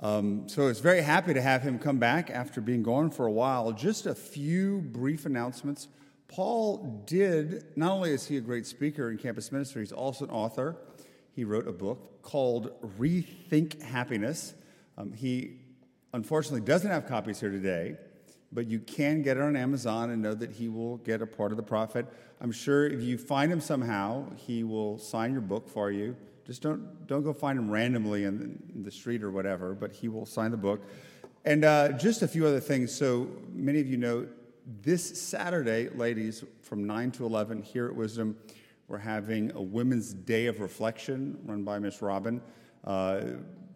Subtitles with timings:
[0.00, 3.32] Um, so it's very happy to have him come back after being gone for a
[3.32, 3.72] while.
[3.72, 5.88] Just a few brief announcements.
[6.28, 10.30] Paul did, not only is he a great speaker in campus ministry, he's also an
[10.30, 10.76] author.
[11.34, 14.54] He wrote a book called Rethink Happiness.
[14.96, 15.58] Um, he
[16.14, 17.96] unfortunately doesn't have copies here today,
[18.50, 21.52] but you can get it on Amazon and know that he will get a part
[21.52, 22.06] of the profit.
[22.40, 26.16] I'm sure if you find him somehow, he will sign your book for you.
[26.46, 30.26] Just don't, don't go find him randomly in, the street or whatever, but he will
[30.26, 30.82] sign the book.
[31.44, 32.92] And uh, just a few other things.
[32.92, 34.26] So many of you know
[34.82, 38.36] this Saturday, ladies, from 9 to 11 here at Wisdom,
[38.88, 42.40] we're having a Women's Day of Reflection run by Miss Robin.
[42.84, 43.22] Uh,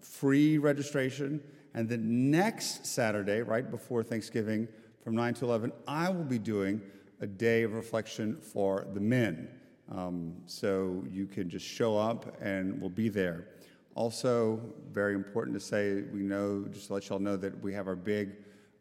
[0.01, 1.41] free registration.
[1.75, 4.69] And then next Saturday, right before Thanksgiving,
[5.03, 6.83] from 9 to 11, I will be doing
[7.21, 9.49] a day of reflection for the men.
[9.91, 13.49] Um, so you can just show up and we'll be there.
[13.95, 17.87] Also, very important to say, we know, just to let y'all know that we have
[17.87, 18.37] our big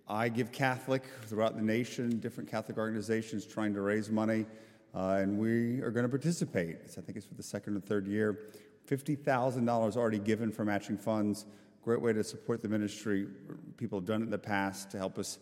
[0.08, 4.46] I Give Catholic throughout the nation, different Catholic organizations trying to raise money,
[4.94, 6.78] uh, and we are going to participate.
[6.98, 8.52] I think it's for the second or third year.
[8.88, 11.46] $50,000 already given for matching funds.
[11.84, 13.28] Great way to support the ministry.
[13.78, 15.40] People have done it in the past to help us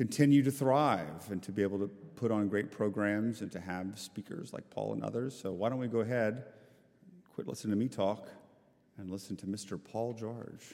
[0.00, 3.98] continue to thrive and to be able to put on great programs and to have
[3.98, 5.38] speakers like Paul and others.
[5.38, 6.44] So, why don't we go ahead,
[7.34, 8.26] quit listening to me talk,
[8.96, 9.78] and listen to Mr.
[9.78, 10.72] Paul George.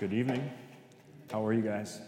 [0.00, 0.50] Good evening.
[1.30, 2.00] How are you guys?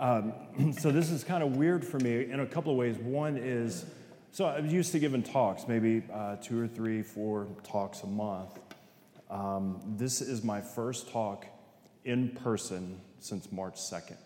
[0.00, 0.32] Um,
[0.78, 2.96] so, this is kind of weird for me in a couple of ways.
[2.96, 3.84] One is,
[4.32, 8.58] so I'm used to giving talks, maybe uh, two or three, four talks a month.
[9.28, 11.44] Um, this is my first talk
[12.04, 14.16] in person since March 2nd.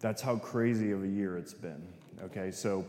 [0.00, 1.82] That's how crazy of a year it's been.
[2.22, 2.84] Okay, so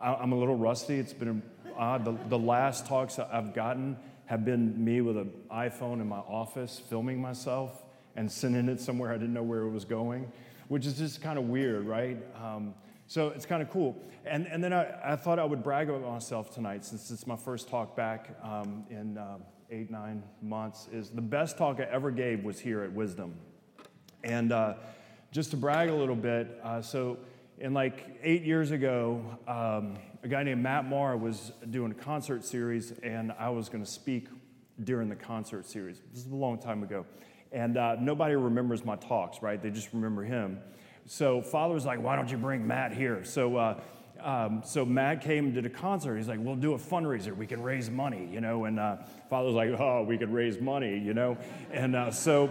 [0.00, 0.98] I'm a little rusty.
[0.98, 1.42] It's been
[1.76, 2.04] odd.
[2.04, 6.80] The, the last talks I've gotten have been me with an iPhone in my office
[6.88, 7.84] filming myself
[8.16, 10.30] and sending it somewhere I didn't know where it was going,
[10.68, 12.18] which is just kind of weird, right?
[12.42, 12.74] Um,
[13.06, 14.00] so it's kind of cool.
[14.24, 17.36] And, and then I, I, thought I would brag about myself tonight since it's my
[17.36, 22.10] first talk back um, in um, eight, nine months, is the best talk I ever
[22.10, 23.34] gave was here at Wisdom.
[24.22, 24.74] And uh,
[25.32, 27.16] just to brag a little bit, uh, so
[27.58, 32.44] in like eight years ago, um, a guy named Matt Maher was doing a concert
[32.44, 34.28] series, and I was going to speak
[34.84, 36.02] during the concert series.
[36.12, 37.06] This is a long time ago.
[37.50, 39.60] And uh, nobody remembers my talks, right?
[39.60, 40.58] They just remember him.
[41.06, 43.24] So Father was like, why don't you bring Matt here?
[43.24, 43.80] So uh,
[44.22, 46.16] um, so Matt came and did a concert.
[46.16, 47.36] He's like, we'll do a fundraiser.
[47.36, 48.64] We can raise money, you know.
[48.64, 48.96] And uh,
[49.28, 51.36] Father's like, oh, we could raise money, you know.
[51.70, 52.50] And uh, so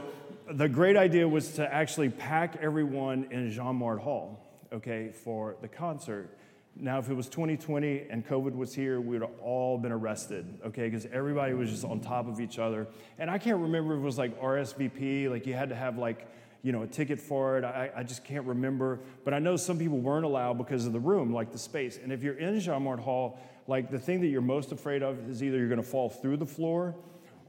[0.49, 4.39] the great idea was to actually pack everyone in Jean Mart Hall,
[4.71, 6.37] okay, for the concert.
[6.75, 10.59] Now, if it was 2020 and COVID was here, we would have all been arrested,
[10.65, 12.87] okay, because everybody was just on top of each other.
[13.19, 16.27] And I can't remember if it was like RSVP, like you had to have like
[16.63, 17.63] you know, a ticket for it.
[17.63, 18.99] I, I just can't remember.
[19.23, 21.97] But I know some people weren't allowed because of the room, like the space.
[22.01, 25.29] And if you're in Jean Mart Hall, like the thing that you're most afraid of
[25.29, 26.95] is either you're going to fall through the floor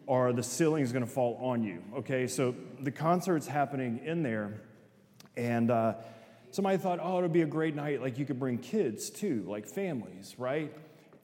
[0.07, 1.83] or the ceiling is going to fall on you.
[1.97, 4.61] Okay, so the concert's happening in there.
[5.37, 5.95] And uh,
[6.51, 8.01] somebody thought, oh, it'll be a great night.
[8.01, 10.75] Like you could bring kids too, like families, right?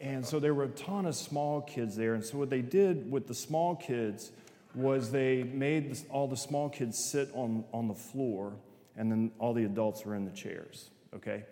[0.00, 2.14] And so there were a ton of small kids there.
[2.14, 4.30] And so what they did with the small kids
[4.78, 8.54] was they made all the small kids sit on, on the floor,
[8.96, 11.44] and then all the adults were in the chairs, okay?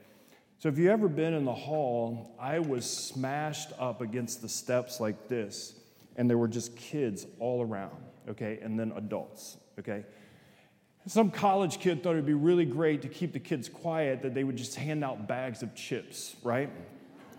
[0.59, 5.01] So if you've ever been in the hall, I was smashed up against the steps
[5.01, 5.75] like this,
[6.17, 7.97] and there were just kids all around,
[8.29, 10.05] okay, and then adults, okay?
[11.07, 14.45] Some college kid thought it'd be really great to keep the kids quiet, that they
[14.45, 16.71] would just hand out bags of chips, right?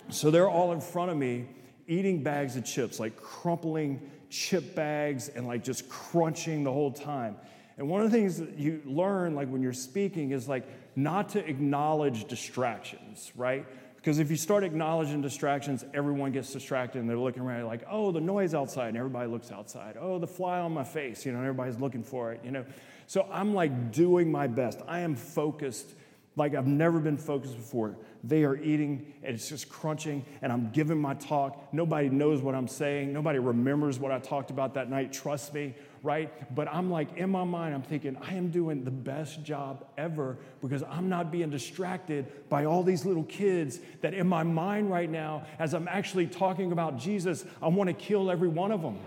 [0.10, 1.48] So they're all in front of me
[1.88, 7.38] eating bags of chips, like crumpling chip bags and like just crunching the whole time.
[7.78, 11.30] And one of the things that you learn, like when you're speaking, is like not
[11.30, 13.66] to acknowledge distractions, right?
[13.96, 18.12] Because if you start acknowledging distractions, everyone gets distracted and they're looking around like, oh,
[18.12, 19.98] the noise outside, and everybody looks outside.
[20.00, 22.66] Oh, the fly on my face, you know, everybody's looking for it, you know.
[23.06, 24.80] So I'm like doing my best.
[24.88, 25.94] I am focused
[26.38, 27.98] like I've never been focused before.
[28.24, 31.74] They are eating and it's just crunching, and I'm giving my talk.
[31.74, 33.12] Nobody knows what I'm saying.
[33.12, 35.12] Nobody remembers what I talked about that night.
[35.12, 36.56] Trust me, right?
[36.56, 40.38] But I'm like, in my mind, I'm thinking, I am doing the best job ever
[40.62, 45.10] because I'm not being distracted by all these little kids that in my mind right
[45.10, 48.98] now, as I'm actually talking about Jesus, I want to kill every one of them.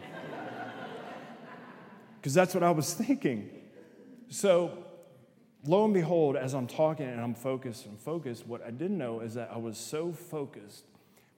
[2.21, 3.49] Because that's what I was thinking.
[4.29, 4.85] So,
[5.65, 9.21] lo and behold, as I'm talking and I'm focused and focused, what I didn't know
[9.21, 10.85] is that I was so focused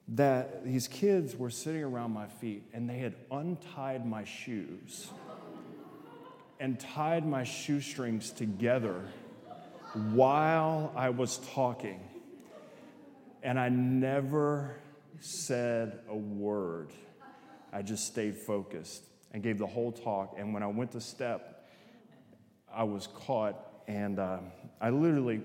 [0.09, 5.09] that these kids were sitting around my feet and they had untied my shoes
[6.59, 9.05] and tied my shoestrings together
[10.11, 11.99] while I was talking.
[13.41, 14.77] And I never
[15.19, 16.91] said a word.
[17.71, 20.35] I just stayed focused and gave the whole talk.
[20.37, 21.67] And when I went to step,
[22.73, 24.39] I was caught and uh,
[24.81, 25.41] I literally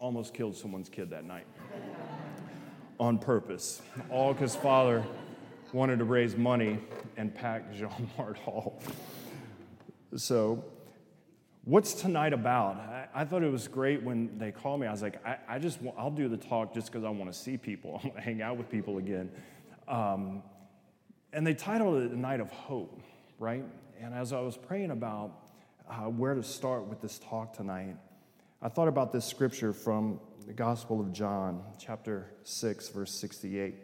[0.00, 1.46] almost killed someone's kid that night
[3.00, 3.82] on purpose.
[4.10, 5.04] All because father
[5.72, 6.78] wanted to raise money
[7.16, 8.80] and pack Jean Mart Hall.
[10.16, 10.64] So,
[11.64, 12.76] what's tonight about?
[12.76, 14.86] I, I, thought it was great when they called me.
[14.86, 17.38] I was like, I, I just, I'll do the talk just because I want to
[17.38, 18.00] see people.
[18.02, 19.30] I want to hang out with people again.
[19.86, 20.42] Um,
[21.32, 23.00] and they titled it "The Night of Hope,"
[23.38, 23.64] right?
[24.00, 25.47] And as I was praying about
[25.88, 27.96] uh, where to start with this talk tonight,
[28.60, 33.74] I thought about this scripture from the Gospel of John, chapter 6, verse 68.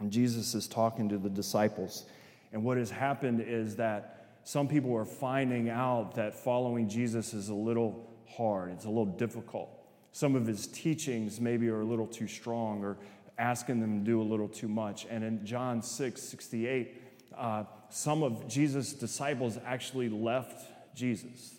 [0.00, 2.06] And Jesus is talking to the disciples.
[2.52, 7.48] And what has happened is that some people are finding out that following Jesus is
[7.48, 9.70] a little hard, it's a little difficult.
[10.12, 12.96] Some of his teachings maybe are a little too strong or
[13.38, 15.06] asking them to do a little too much.
[15.10, 17.02] And in John 6 68,
[17.36, 20.66] uh, some of Jesus' disciples actually left
[20.98, 21.54] Jesus.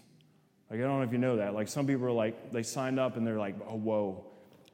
[0.70, 1.56] Like, I don't know if you know that.
[1.56, 4.26] Like, some people are like, they signed up and they're like, oh, whoa,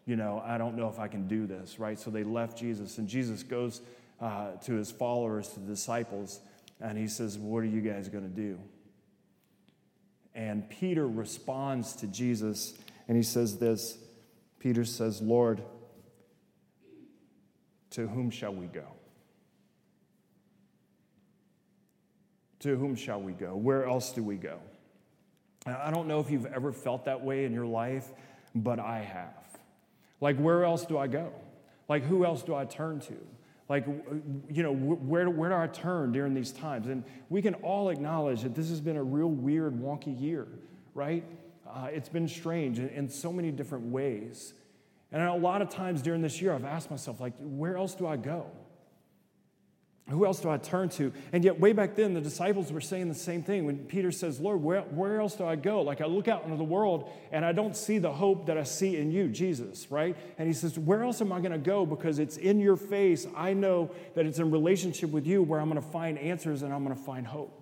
[0.06, 2.00] you know, I don't know if I can do this, right?
[2.00, 2.98] So they left Jesus.
[2.98, 3.82] And Jesus goes
[4.20, 6.40] uh, to his followers, to the disciples,
[6.82, 8.60] and he says, What are you guys going to do?
[10.34, 12.74] And Peter responds to Jesus
[13.08, 13.98] and he says this
[14.60, 15.62] Peter says, Lord,
[17.92, 18.88] to whom shall we go?
[22.66, 23.56] To whom shall we go?
[23.56, 24.58] Where else do we go?
[25.68, 28.12] I don't know if you've ever felt that way in your life,
[28.56, 29.60] but I have.
[30.20, 31.32] Like, where else do I go?
[31.88, 33.14] Like, who else do I turn to?
[33.70, 33.86] Like,
[34.50, 36.88] you know, where, where do I turn during these times?
[36.88, 40.48] And we can all acknowledge that this has been a real weird, wonky year,
[40.96, 41.24] right?
[41.70, 44.56] Uh, it's been strange in, in so many different ways.
[45.12, 48.08] And a lot of times during this year, I've asked myself, like, where else do
[48.08, 48.48] I go?
[50.10, 51.12] Who else do I turn to?
[51.34, 53.66] And yet, way back then, the disciples were saying the same thing.
[53.66, 55.82] When Peter says, Lord, where, where else do I go?
[55.82, 58.64] Like, I look out into the world and I don't see the hope that I
[58.64, 60.16] see in you, Jesus, right?
[60.38, 61.88] And he says, Where else am I going to go?
[61.88, 63.26] Because it's in your face.
[63.36, 66.72] I know that it's in relationship with you where I'm going to find answers and
[66.72, 67.60] I'm going to find hope.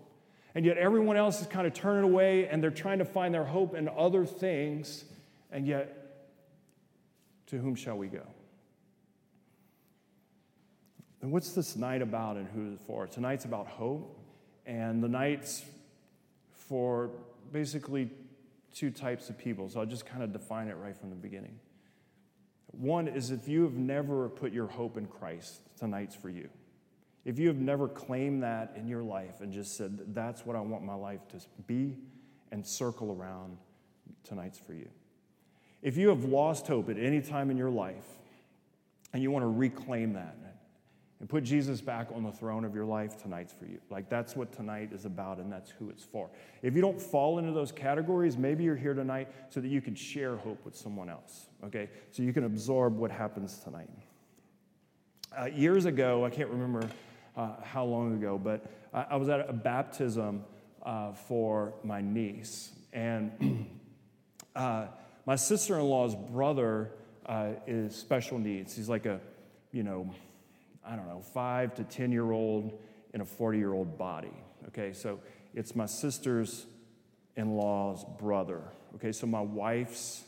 [0.53, 3.45] And yet, everyone else is kind of turning away and they're trying to find their
[3.45, 5.05] hope in other things.
[5.49, 5.97] And yet,
[7.47, 8.23] to whom shall we go?
[11.23, 13.07] And what's this night about and who is it for?
[13.07, 14.19] Tonight's about hope,
[14.65, 15.63] and the night's
[16.51, 17.11] for
[17.53, 18.11] basically
[18.75, 19.69] two types of people.
[19.69, 21.57] So I'll just kind of define it right from the beginning.
[22.71, 26.49] One is if you have never put your hope in Christ, tonight's for you.
[27.23, 30.59] If you have never claimed that in your life and just said, that's what I
[30.59, 31.37] want my life to
[31.67, 31.95] be
[32.51, 33.57] and circle around,
[34.25, 34.89] tonight's for you.
[35.81, 38.07] If you have lost hope at any time in your life
[39.13, 40.35] and you want to reclaim that,
[41.23, 43.79] and put Jesus back on the throne of your life, tonight's for you.
[43.89, 46.29] Like that's what tonight is about, and that's who it's for.
[46.61, 49.95] If you don't fall into those categories, maybe you're here tonight so that you can
[49.95, 51.89] share hope with someone else, okay?
[52.11, 53.87] So you can absorb what happens tonight.
[55.31, 56.89] Uh, years ago, I can't remember
[57.37, 60.43] uh, how long ago, but I, I was at a baptism
[60.85, 62.73] uh, for my niece.
[62.91, 63.69] And
[64.57, 64.87] uh,
[65.25, 66.91] my sister in law's brother
[67.25, 68.75] uh, is special needs.
[68.75, 69.21] He's like a,
[69.71, 70.13] you know,
[70.85, 72.79] I don't know, five to 10 year old
[73.13, 74.33] in a 40 year old body.
[74.67, 75.19] Okay, so
[75.53, 76.65] it's my sister's
[77.35, 78.61] in law's brother.
[78.95, 80.23] Okay, so my wife's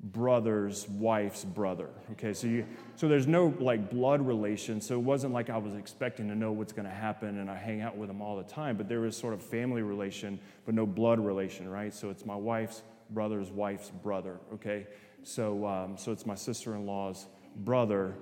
[0.00, 1.88] brother's wife's brother.
[2.12, 2.66] Okay, so you
[2.96, 4.80] so there's no like blood relation.
[4.80, 7.56] So it wasn't like I was expecting to know what's going to happen and I
[7.56, 8.76] hang out with them all the time.
[8.76, 11.92] But there was sort of family relation, but no blood relation, right?
[11.92, 14.38] So it's my wife's brother's wife's brother.
[14.54, 14.86] Okay,
[15.22, 18.14] so um, so it's my sister-in-law's brother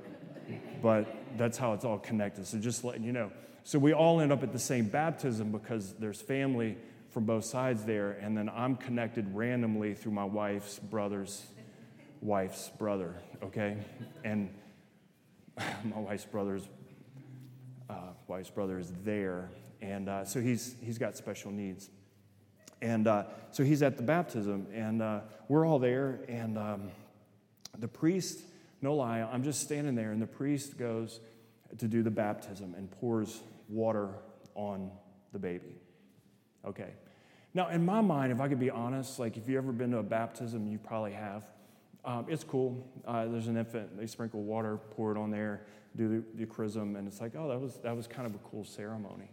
[0.83, 2.47] but that's how it's all connected.
[2.47, 3.31] So just letting you know.
[3.65, 6.77] So we all end up at the same baptism because there's family
[7.11, 11.47] from both sides there, and then I'm connected randomly through my wife's brother's
[12.21, 13.77] wife's brother, okay?
[14.25, 14.51] And
[15.57, 16.69] my wife's brother's
[17.89, 19.51] uh, wife's brother is there,
[19.81, 21.89] and uh, so he's he's got special needs,
[22.83, 26.91] and uh, so he's at the baptism, and uh, we're all there, and um,
[27.79, 28.41] the priest
[28.83, 31.21] no lie, I'm just standing there, and the priest goes
[31.79, 34.11] to do the baptism and pours water
[34.55, 34.91] on
[35.33, 35.81] the baby.
[36.65, 36.93] Okay.
[37.55, 39.99] Now, in my mind, if I could be honest, like if you've ever been to
[39.99, 41.45] a baptism, you probably have.
[42.05, 42.87] Um, it's cool.
[43.07, 43.97] Uh, there's an infant.
[43.99, 45.67] They sprinkle water, pour it on there,
[45.97, 48.39] do the, the chrism, and it's like, oh, that was that was kind of a
[48.39, 49.31] cool ceremony.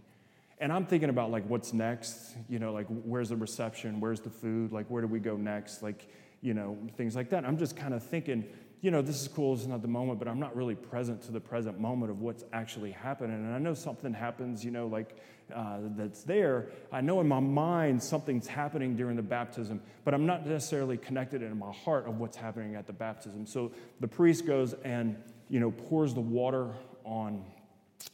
[0.57, 2.35] And I'm thinking about like what's next.
[2.49, 3.99] You know, like where's the reception?
[3.99, 4.71] Where's the food?
[4.71, 5.83] Like where do we go next?
[5.83, 6.07] Like
[6.41, 7.45] you know things like that.
[7.45, 8.45] I'm just kind of thinking
[8.83, 11.31] you know, this is cool, it's not the moment, but I'm not really present to
[11.31, 13.37] the present moment of what's actually happening.
[13.37, 15.15] And I know something happens, you know, like
[15.55, 16.67] uh, that's there.
[16.91, 21.41] I know in my mind something's happening during the baptism, but I'm not necessarily connected
[21.41, 23.45] in my heart of what's happening at the baptism.
[23.45, 23.71] So
[24.01, 25.15] the priest goes and,
[25.47, 26.73] you know, pours the water
[27.05, 27.45] on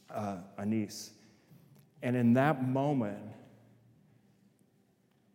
[0.08, 1.10] uh, Anise.
[2.00, 3.18] And in that moment,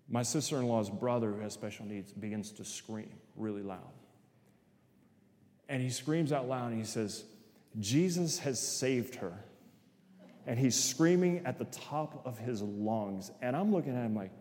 [0.07, 3.94] my sister in law's brother, who has special needs, begins to scream really loud.
[5.67, 7.23] And he screams out loud and he says,
[7.79, 9.33] Jesus has saved her.
[10.47, 13.31] And he's screaming at the top of his lungs.
[13.41, 14.31] And I'm looking at him like,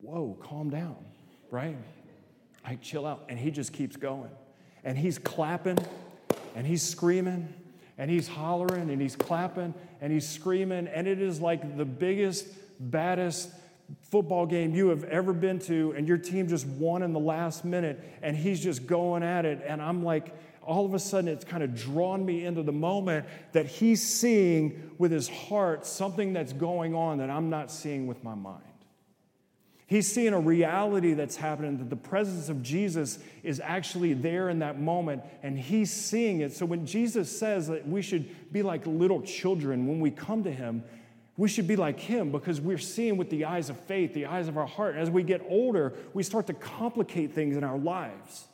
[0.00, 0.96] whoa, calm down,
[1.50, 1.76] right?
[2.64, 3.24] I chill out.
[3.28, 4.30] And he just keeps going.
[4.84, 5.78] And he's clapping
[6.54, 7.52] and he's screaming
[7.98, 10.86] and he's hollering and he's clapping and he's screaming.
[10.86, 12.46] And it is like the biggest,
[12.78, 13.50] baddest,
[14.02, 17.64] football game you have ever been to, and your team just won in the last
[17.64, 19.62] minute, and he's just going at it.
[19.66, 23.26] And I'm like, all of a sudden, it's kind of drawn me into the moment
[23.52, 28.22] that he's seeing with his heart something that's going on that I'm not seeing with
[28.22, 28.62] my mind.
[29.86, 34.60] He's seeing a reality that's happening, that the presence of Jesus is actually there in
[34.60, 36.52] that moment, and he's seeing it.
[36.52, 40.52] So when Jesus says that we should be like little children when we come to
[40.52, 40.84] him,
[41.40, 44.46] we should be like him because we're seeing with the eyes of faith, the eyes
[44.46, 44.94] of our heart.
[44.94, 48.44] As we get older, we start to complicate things in our lives.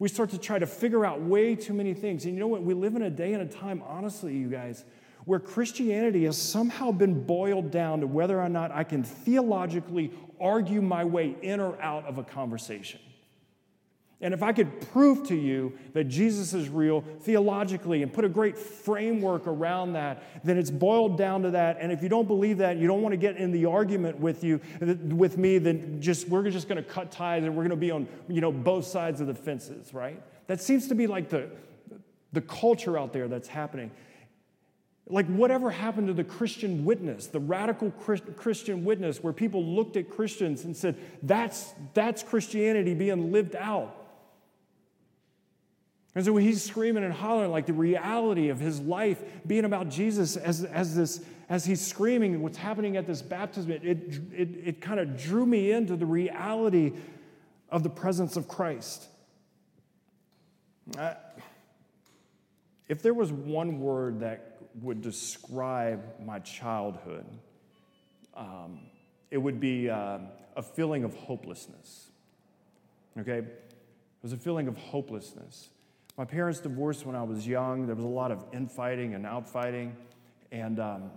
[0.00, 2.24] We start to try to figure out way too many things.
[2.24, 2.64] And you know what?
[2.64, 4.84] We live in a day and a time, honestly, you guys,
[5.24, 10.10] where Christianity has somehow been boiled down to whether or not I can theologically
[10.40, 12.98] argue my way in or out of a conversation.
[14.24, 18.28] And if I could prove to you that Jesus is real theologically and put a
[18.30, 21.76] great framework around that, then it's boiled down to that.
[21.78, 24.42] And if you don't believe that, you don't want to get in the argument with
[24.42, 27.76] you, with me, then just we're just going to cut ties and we're going to
[27.76, 30.22] be on, you know, both sides of the fences, right?
[30.46, 31.50] That seems to be like the,
[32.32, 33.90] the culture out there that's happening.
[35.06, 40.08] Like, whatever happened to the Christian witness, the radical Christian witness, where people looked at
[40.08, 44.00] Christians and said, that's, that's Christianity being lived out.
[46.14, 50.36] And so he's screaming and hollering like the reality of his life being about Jesus
[50.36, 54.80] as, as, this, as he's screaming what's happening at this baptism, it, it, it, it
[54.80, 56.92] kind of drew me into the reality
[57.68, 59.08] of the presence of Christ.
[60.96, 61.14] Uh,
[62.88, 67.24] if there was one word that would describe my childhood,
[68.36, 68.78] um,
[69.32, 70.18] it would be uh,
[70.56, 72.10] a feeling of hopelessness.
[73.18, 73.38] Okay?
[73.38, 75.70] It was a feeling of hopelessness.
[76.16, 77.86] My parents divorced when I was young.
[77.86, 79.92] There was a lot of infighting and outfighting.
[80.52, 81.10] And, um,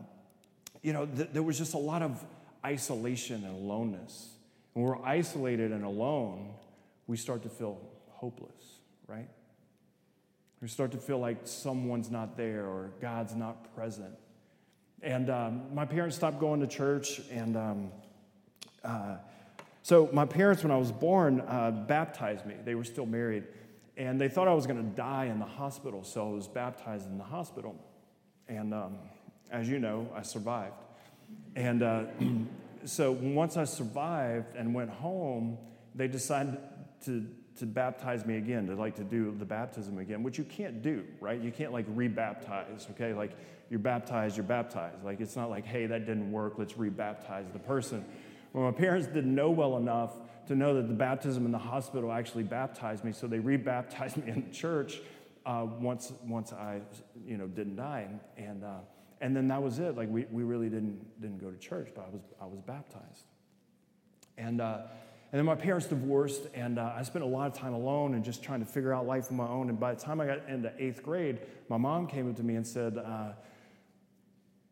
[0.82, 2.24] you know, th- there was just a lot of
[2.66, 4.30] isolation and aloneness.
[4.74, 6.54] When we're isolated and alone,
[7.06, 9.30] we start to feel hopeless, right?
[10.62, 14.16] We start to feel like someone's not there or God's not present.
[15.04, 17.22] And um, my parents stopped going to church.
[17.30, 17.92] And um,
[18.84, 19.18] uh,
[19.84, 22.56] so my parents, when I was born, uh, baptized me.
[22.66, 23.44] They were still married.
[23.98, 27.08] And they thought I was going to die in the hospital, so I was baptized
[27.08, 27.76] in the hospital.
[28.48, 28.98] And um,
[29.52, 30.76] as you know, I survived.
[31.56, 32.04] And uh,
[32.86, 35.58] so once I survived and went home,
[35.96, 36.60] they decided
[37.06, 37.26] to,
[37.58, 41.04] to baptize me again, to like to do the baptism again, which you can't do,
[41.20, 41.42] right?
[41.42, 43.14] You can't like rebaptize, okay?
[43.14, 43.32] Like
[43.72, 45.04] you're baptized, you're baptized.
[45.04, 48.06] Like it's not like, hey, that didn't work, let's rebaptize the person.
[48.54, 50.14] Well, my parents didn't know well enough
[50.48, 53.12] to know that the baptism in the hospital actually baptized me.
[53.12, 55.00] So they rebaptized me in the church
[55.46, 56.82] uh, once, once I,
[57.26, 58.08] you know, didn't die.
[58.38, 58.80] And, uh,
[59.22, 59.96] and then that was it.
[59.96, 63.26] Like we, we really didn't, didn't go to church, but I was, I was baptized.
[64.38, 64.82] And, uh,
[65.32, 68.24] and then my parents divorced, and uh, I spent a lot of time alone and
[68.24, 69.70] just trying to figure out life on my own.
[69.70, 72.56] And by the time I got into eighth grade, my mom came up to me
[72.56, 73.34] and said, uh,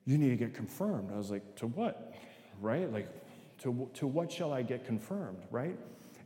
[0.05, 1.09] You need to get confirmed.
[1.13, 2.13] I was like, To what?
[2.61, 2.91] Right?
[2.91, 3.09] Like,
[3.59, 5.77] to, to what shall I get confirmed, right?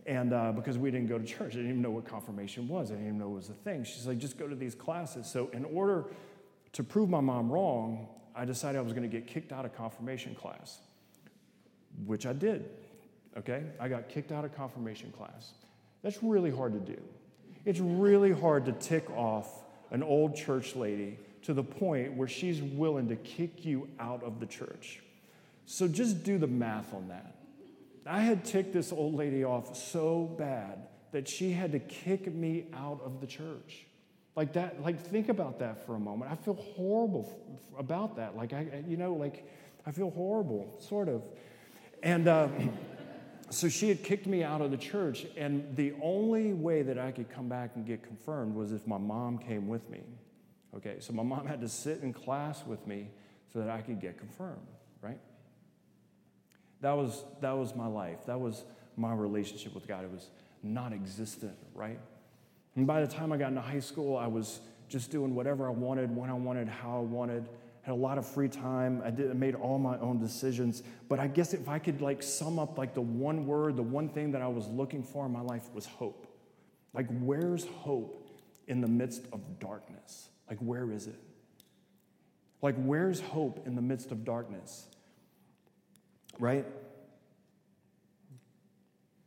[0.05, 2.89] And uh, because we didn't go to church, I didn't even know what confirmation was.
[2.91, 3.83] I didn't even know it was a thing.
[3.83, 5.27] She's like, just go to these classes.
[5.27, 6.05] So, in order
[6.74, 9.75] to prove my mom wrong, I decided I was going to get kicked out of
[9.75, 10.79] confirmation class,
[12.05, 12.69] which I did.
[13.38, 13.63] Okay?
[13.79, 15.51] I got kicked out of confirmation class.
[16.01, 17.00] That's really hard to do.
[17.65, 22.62] It's really hard to tick off an old church lady to the point where she's
[22.62, 25.01] willing to kick you out of the church.
[25.71, 27.35] So just do the math on that.
[28.03, 32.65] I had ticked this old lady off so bad that she had to kick me
[32.73, 33.85] out of the church.
[34.35, 36.31] Like that, like think about that for a moment.
[36.31, 38.35] I feel horrible f- about that.
[38.35, 39.47] Like I, you know, like
[39.85, 41.21] I feel horrible, sort of.
[42.01, 42.47] And uh,
[43.51, 47.11] so she had kicked me out of the church, and the only way that I
[47.11, 50.01] could come back and get confirmed was if my mom came with me.
[50.75, 53.11] Okay, so my mom had to sit in class with me
[53.53, 54.65] so that I could get confirmed,
[55.03, 55.19] right?
[56.81, 58.25] That was, that was my life.
[58.25, 58.63] That was
[58.95, 60.03] my relationship with God.
[60.03, 60.29] It was
[60.63, 62.00] non existent, right?
[62.75, 65.71] And by the time I got into high school, I was just doing whatever I
[65.71, 67.48] wanted, when I wanted, how I wanted.
[67.81, 69.01] Had a lot of free time.
[69.05, 70.83] I did I made all my own decisions.
[71.07, 74.09] But I guess if I could like sum up like the one word, the one
[74.09, 76.27] thing that I was looking for in my life was hope.
[76.93, 78.27] Like where's hope
[78.67, 80.29] in the midst of darkness?
[80.50, 81.19] Like where is it?
[82.62, 84.88] Like where's hope in the midst of darkness?
[86.39, 86.65] Right?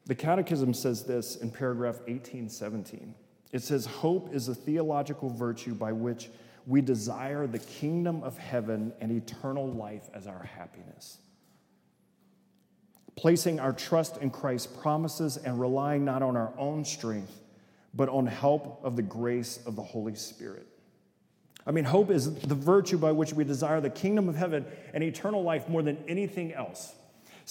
[0.06, 3.14] The Catechism says this in paragraph 1817.
[3.52, 6.30] It says, Hope is a theological virtue by which
[6.66, 11.18] we desire the kingdom of heaven and eternal life as our happiness.
[13.14, 17.40] Placing our trust in Christ's promises and relying not on our own strength,
[17.94, 20.66] but on help of the grace of the Holy Spirit.
[21.66, 24.64] I mean, hope is the virtue by which we desire the kingdom of heaven
[24.94, 26.94] and eternal life more than anything else.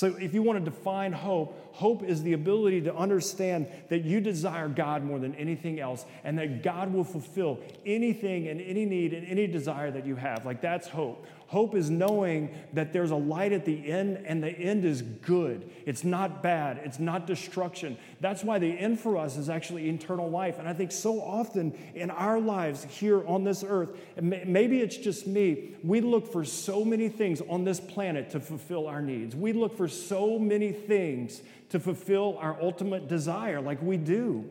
[0.02, 4.20] So, if you want to define hope, hope is the ability to understand that you
[4.20, 9.14] desire God more than anything else and that God will fulfill anything and any need
[9.14, 10.44] and any desire that you have.
[10.44, 11.28] Like, that's hope.
[11.52, 15.70] Hope is knowing that there's a light at the end and the end is good.
[15.86, 16.80] It's not bad.
[16.86, 17.98] It's not destruction.
[18.22, 20.60] That's why the end for us is actually eternal life.
[20.60, 23.90] And I think so often in our lives here on this earth,
[24.22, 28.88] maybe it's just me, we look for so many things on this planet to fulfill
[28.88, 29.36] our needs.
[29.36, 31.42] We look for so many things
[31.72, 34.50] to fulfill our ultimate desire, like we do.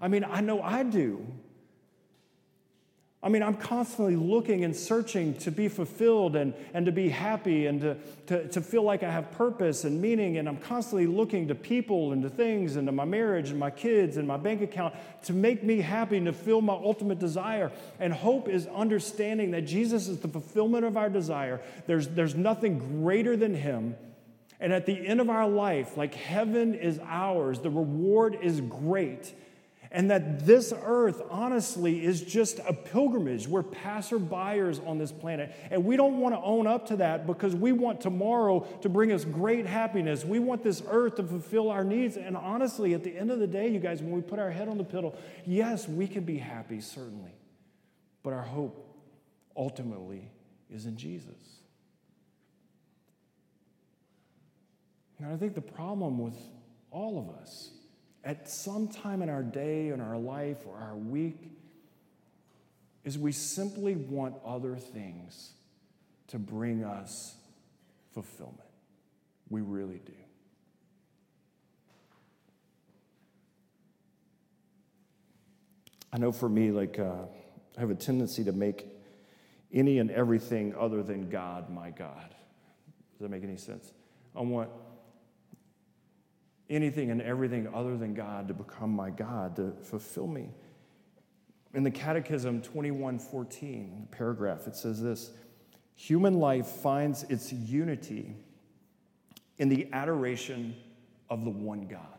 [0.00, 1.26] I mean, I know I do.
[3.20, 7.66] I mean, I'm constantly looking and searching to be fulfilled and, and to be happy
[7.66, 7.96] and to,
[8.26, 10.38] to, to feel like I have purpose and meaning.
[10.38, 13.70] And I'm constantly looking to people and to things and to my marriage and my
[13.70, 17.72] kids and my bank account to make me happy and to fill my ultimate desire.
[17.98, 21.60] And hope is understanding that Jesus is the fulfillment of our desire.
[21.88, 23.96] There's, there's nothing greater than Him.
[24.60, 29.32] And at the end of our life, like heaven is ours, the reward is great.
[29.90, 33.48] And that this earth, honestly, is just a pilgrimage.
[33.48, 35.54] We're passerbyers on this planet.
[35.70, 39.12] And we don't want to own up to that because we want tomorrow to bring
[39.12, 40.24] us great happiness.
[40.24, 42.18] We want this earth to fulfill our needs.
[42.18, 44.68] And honestly, at the end of the day, you guys, when we put our head
[44.68, 47.32] on the pillow, yes, we can be happy, certainly.
[48.22, 48.84] But our hope
[49.56, 50.30] ultimately
[50.70, 51.58] is in Jesus.
[55.18, 56.36] And I think the problem with
[56.90, 57.70] all of us
[58.28, 61.50] at some time in our day, in our life, or our week,
[63.02, 65.52] is we simply want other things
[66.26, 67.34] to bring us
[68.12, 68.60] fulfillment.
[69.48, 70.12] We really do.
[76.12, 77.22] I know for me, like, uh,
[77.78, 78.88] I have a tendency to make
[79.72, 82.28] any and everything other than God my God.
[82.28, 83.90] Does that make any sense?
[84.36, 84.68] I want
[86.70, 90.50] anything and everything other than God to become my God, to fulfill me.
[91.74, 95.30] In the Catechism 2114 paragraph, it says this
[95.96, 98.34] Human life finds its unity
[99.58, 100.74] in the adoration
[101.28, 102.18] of the one God.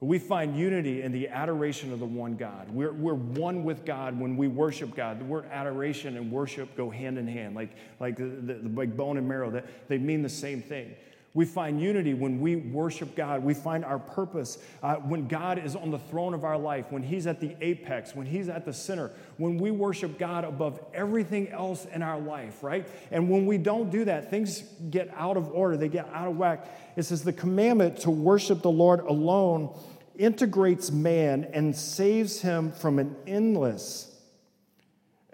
[0.00, 2.68] We find unity in the adoration of the one God.
[2.70, 5.20] We're, we're one with God when we worship God.
[5.20, 9.16] The word adoration and worship go hand in hand, like, like, the, the, like bone
[9.16, 9.50] and marrow.
[9.50, 10.94] That, they mean the same thing.
[11.36, 13.44] We find unity when we worship God.
[13.44, 17.02] We find our purpose uh, when God is on the throne of our life, when
[17.02, 21.50] He's at the apex, when He's at the center, when we worship God above everything
[21.50, 22.88] else in our life, right?
[23.10, 26.38] And when we don't do that, things get out of order, they get out of
[26.38, 26.66] whack.
[26.96, 29.78] It says the commandment to worship the Lord alone
[30.16, 34.10] integrates man and saves him from an endless,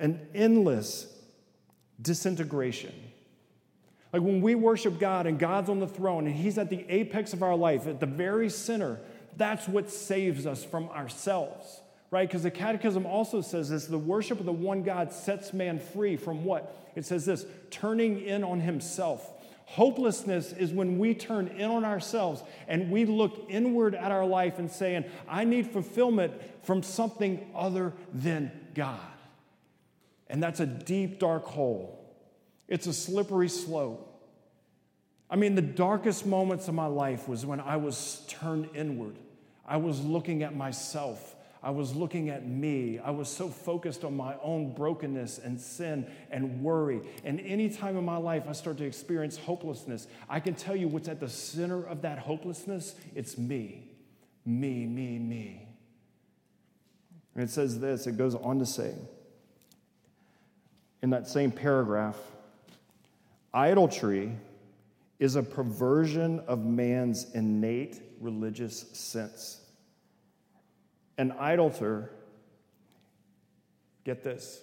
[0.00, 1.06] an endless
[2.00, 2.92] disintegration.
[4.12, 7.32] Like when we worship God and God's on the throne and He's at the apex
[7.32, 9.00] of our life, at the very center,
[9.36, 12.28] that's what saves us from ourselves, right?
[12.28, 16.16] Because the Catechism also says this the worship of the one God sets man free
[16.16, 16.76] from what?
[16.94, 19.28] It says this turning in on himself.
[19.64, 24.58] Hopelessness is when we turn in on ourselves and we look inward at our life
[24.58, 29.00] and saying, I need fulfillment from something other than God.
[30.28, 32.01] And that's a deep, dark hole.
[32.72, 34.08] It's a slippery slope.
[35.28, 39.18] I mean, the darkest moments of my life was when I was turned inward.
[39.66, 41.36] I was looking at myself.
[41.62, 42.98] I was looking at me.
[42.98, 47.02] I was so focused on my own brokenness and sin and worry.
[47.24, 50.88] And any time in my life I start to experience hopelessness, I can tell you
[50.88, 53.90] what's at the center of that hopelessness it's me.
[54.46, 55.68] Me, me, me.
[57.34, 58.94] And it says this it goes on to say,
[61.02, 62.16] in that same paragraph,
[63.54, 64.36] idolatry
[65.18, 69.60] is a perversion of man's innate religious sense.
[71.18, 72.10] An idolater,
[74.04, 74.60] get this,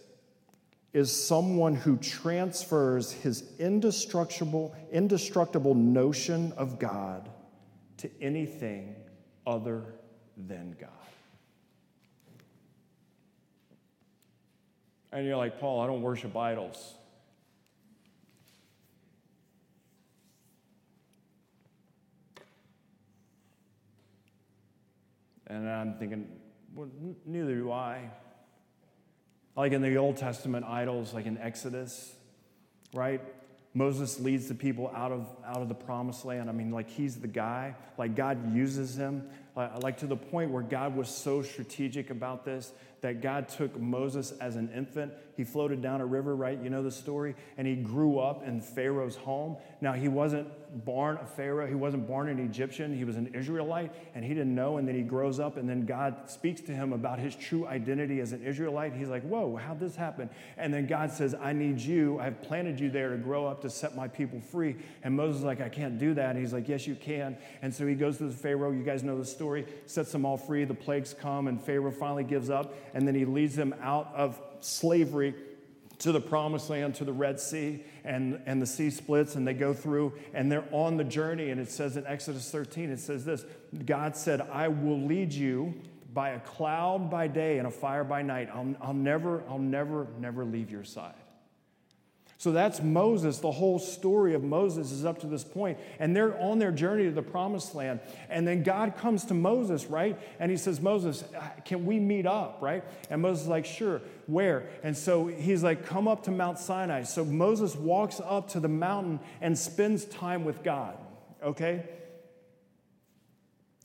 [0.92, 7.30] is someone who transfers his indestructible, indestructible notion of God
[7.98, 8.96] to anything
[9.46, 9.84] other
[10.36, 10.90] than God.
[15.12, 16.96] And you're like, Paul, I don't worship idols.
[25.50, 26.28] And I'm thinking,
[26.76, 26.90] well,
[27.26, 28.10] neither do I.
[29.56, 32.16] Like in the Old Testament idols, like in Exodus,
[32.94, 33.22] right?
[33.74, 36.50] Moses leads the people out of, out of the promised land.
[36.50, 37.76] I mean, like he's the guy.
[37.98, 39.30] Like God uses him.
[39.56, 43.80] Like, like to the point where God was so strategic about this that God took
[43.80, 45.14] Moses as an infant.
[45.36, 46.60] He floated down a river, right?
[46.62, 47.36] You know the story?
[47.58, 49.58] And he grew up in Pharaoh's home.
[49.80, 50.50] Now, he wasn't
[50.86, 54.54] born a Pharaoh, he wasn't born an Egyptian, he was an Israelite, and he didn't
[54.54, 54.78] know.
[54.78, 58.20] And then he grows up, and then God speaks to him about his true identity
[58.20, 58.94] as an Israelite.
[58.94, 60.30] He's like, Whoa, how'd this happen?
[60.58, 62.20] And then God says, I need you.
[62.20, 64.76] I've planted you there to grow up to set my people free.
[65.04, 66.32] And Moses is like, I can't do that.
[66.32, 67.38] And he's like, Yes, you can.
[67.62, 68.72] And so he goes to the Pharaoh.
[68.72, 70.66] You guys know the story, sets them all free.
[70.66, 74.40] The plagues come, and Pharaoh finally gives up and then he leads them out of
[74.60, 75.34] slavery
[76.00, 79.54] to the promised land, to the Red Sea, and, and the sea splits, and they
[79.54, 81.50] go through, and they're on the journey.
[81.50, 83.46] And it says in Exodus 13, it says this
[83.86, 85.74] God said, I will lead you
[86.14, 88.50] by a cloud by day and a fire by night.
[88.54, 91.14] I'll, I'll never, I'll never, never leave your side.
[92.40, 93.40] So that's Moses.
[93.40, 95.78] The whole story of Moses is up to this point.
[96.00, 98.00] And they're on their journey to the promised land.
[98.30, 100.18] And then God comes to Moses, right?
[100.40, 102.86] And he says, Moses, uh, can we meet up, right?
[103.10, 104.02] And Moses is like, sure.
[104.28, 104.70] Where?
[104.84, 107.04] And so he's like, come up to Mount Sinai.
[107.04, 110.98] So Moses walks up to the mountain and spends time with God,
[111.44, 111.90] okay?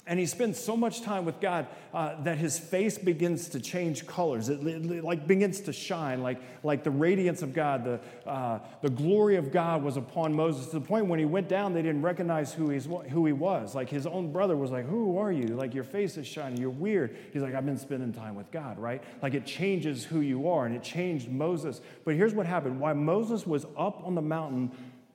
[0.06, 4.06] And he spends so much time with God uh, that his face begins to change
[4.06, 4.50] colors.
[4.50, 8.90] It, it, like begins to shine, like, like the radiance of God, the, uh, the
[8.90, 12.02] glory of God was upon Moses to the point when he went down, they didn't
[12.02, 13.74] recognize who, he's, who he was.
[13.74, 15.46] Like his own brother was like, Who are you?
[15.46, 17.16] Like your face is shining, you're weird.
[17.32, 19.02] He's like, I've been spending time with God, right?
[19.22, 21.80] Like it changes who you are, and it changed Moses.
[22.04, 24.70] But here's what happened while Moses was up on the mountain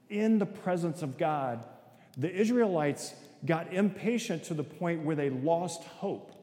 [0.09, 1.63] in the presence of God,
[2.17, 3.13] the Israelites
[3.45, 6.35] got impatient to the point where they lost hope.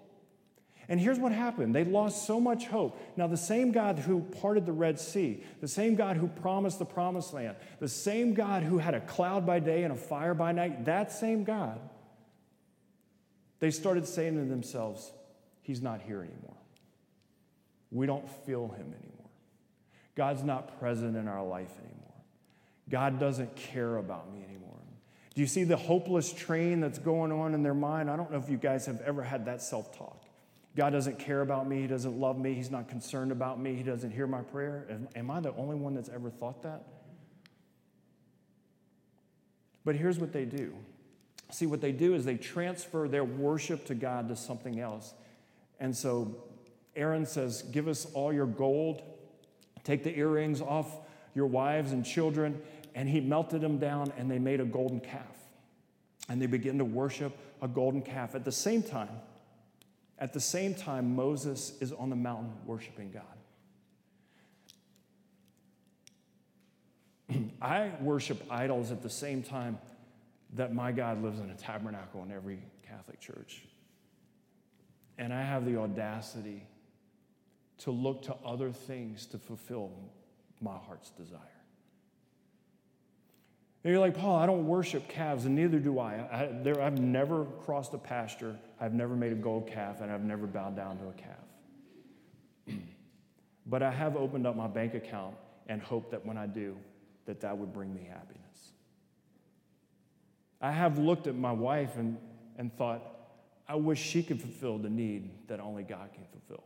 [0.89, 3.01] And here's what happened they lost so much hope.
[3.17, 6.85] Now, the same God who parted the Red Sea, the same God who promised the
[6.85, 10.53] promised land, the same God who had a cloud by day and a fire by
[10.53, 11.81] night, that same God,
[13.59, 15.13] they started saying to themselves,
[15.63, 16.57] He's not here anymore.
[17.91, 19.31] We don't feel Him anymore.
[20.15, 21.97] God's not present in our life anymore.
[22.89, 24.66] God doesn't care about me anymore.
[25.37, 28.11] Do you see the hopeless train that's going on in their mind?
[28.11, 30.25] I don't know if you guys have ever had that self talk.
[30.75, 31.83] God doesn't care about me.
[31.83, 32.55] He doesn't love me.
[32.55, 33.75] He's not concerned about me.
[33.75, 34.87] He doesn't hear my prayer.
[35.15, 36.85] Am I the only one that's ever thought that?
[39.85, 40.75] But here's what they do.
[41.51, 45.13] See, what they do is they transfer their worship to God to something else.
[45.79, 46.45] And so
[46.97, 49.03] Aaron says, Give us all your gold,
[49.85, 50.89] take the earrings off
[51.35, 52.61] your wives and children,
[52.97, 55.37] and he melted them down and they made a golden calf.
[56.29, 58.35] And they began to worship a golden calf.
[58.35, 59.11] At the same time,
[60.19, 63.23] at the same time, Moses is on the mountain worshiping God.
[67.63, 69.79] I worship idols at the same time
[70.55, 73.63] that my God lives in a tabernacle in every Catholic church.
[75.19, 76.67] And I have the audacity
[77.79, 79.91] to look to other things to fulfill
[80.63, 81.56] my heart's desire.
[83.87, 86.15] And you're like, Paul, I don't worship calves, and neither do I.
[86.33, 90.25] I there, I've never crossed a pasture, I've never made a gold calf, and I've
[90.25, 92.77] never bowed down to a calf.
[93.67, 95.37] but I have opened up my bank account
[95.69, 96.77] and hope that when I do,
[97.27, 98.73] that that would bring me happiness.
[100.61, 102.19] I have looked at my wife and,
[102.59, 103.05] and thought,
[103.69, 106.65] I wish she could fulfill the need that only God can fulfill.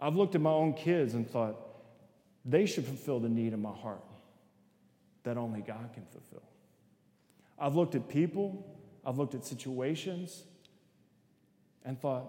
[0.00, 1.56] I've looked at my own kids and thought,
[2.46, 4.00] they should fulfill the need in my heart
[5.24, 6.42] that only God can fulfill.
[7.58, 8.66] I've looked at people,
[9.04, 10.44] I've looked at situations,
[11.84, 12.26] and thought,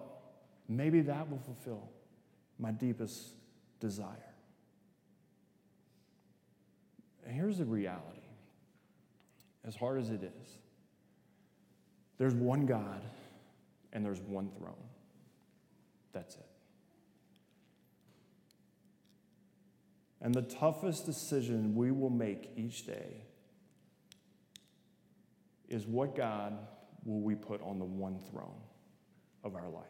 [0.67, 1.89] maybe that will fulfill
[2.59, 3.29] my deepest
[3.79, 4.33] desire.
[7.25, 8.19] And here's the reality
[9.65, 10.57] as hard as it is,
[12.17, 13.01] there's one God
[13.93, 14.73] and there's one throne.
[16.11, 16.52] That's it.
[20.23, 23.25] And the toughest decision we will make each day
[25.67, 26.57] is what God
[27.03, 28.61] will we put on the one throne
[29.43, 29.83] of our life?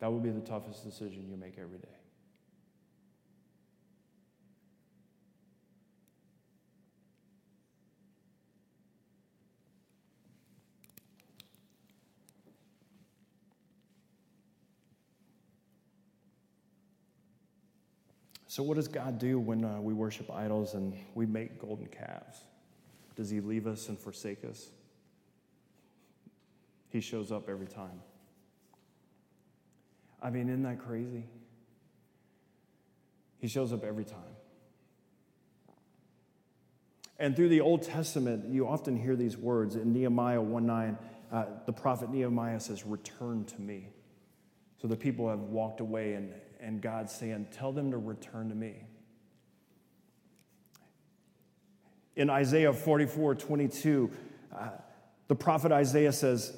[0.00, 1.88] That will be the toughest decision you make every day.
[18.54, 22.38] So, what does God do when uh, we worship idols and we make golden calves?
[23.16, 24.70] Does He leave us and forsake us?
[26.88, 28.00] He shows up every time.
[30.22, 31.24] I mean, isn't that crazy?
[33.40, 34.20] He shows up every time.
[37.18, 39.74] And through the Old Testament, you often hear these words.
[39.74, 40.98] In Nehemiah 1 9,
[41.32, 43.88] uh, the prophet Nehemiah says, Return to me.
[44.80, 46.32] So the people have walked away and
[46.64, 48.74] and God saying, Tell them to return to me.
[52.16, 54.10] In Isaiah 44 22,
[54.56, 54.68] uh,
[55.28, 56.56] the prophet Isaiah says,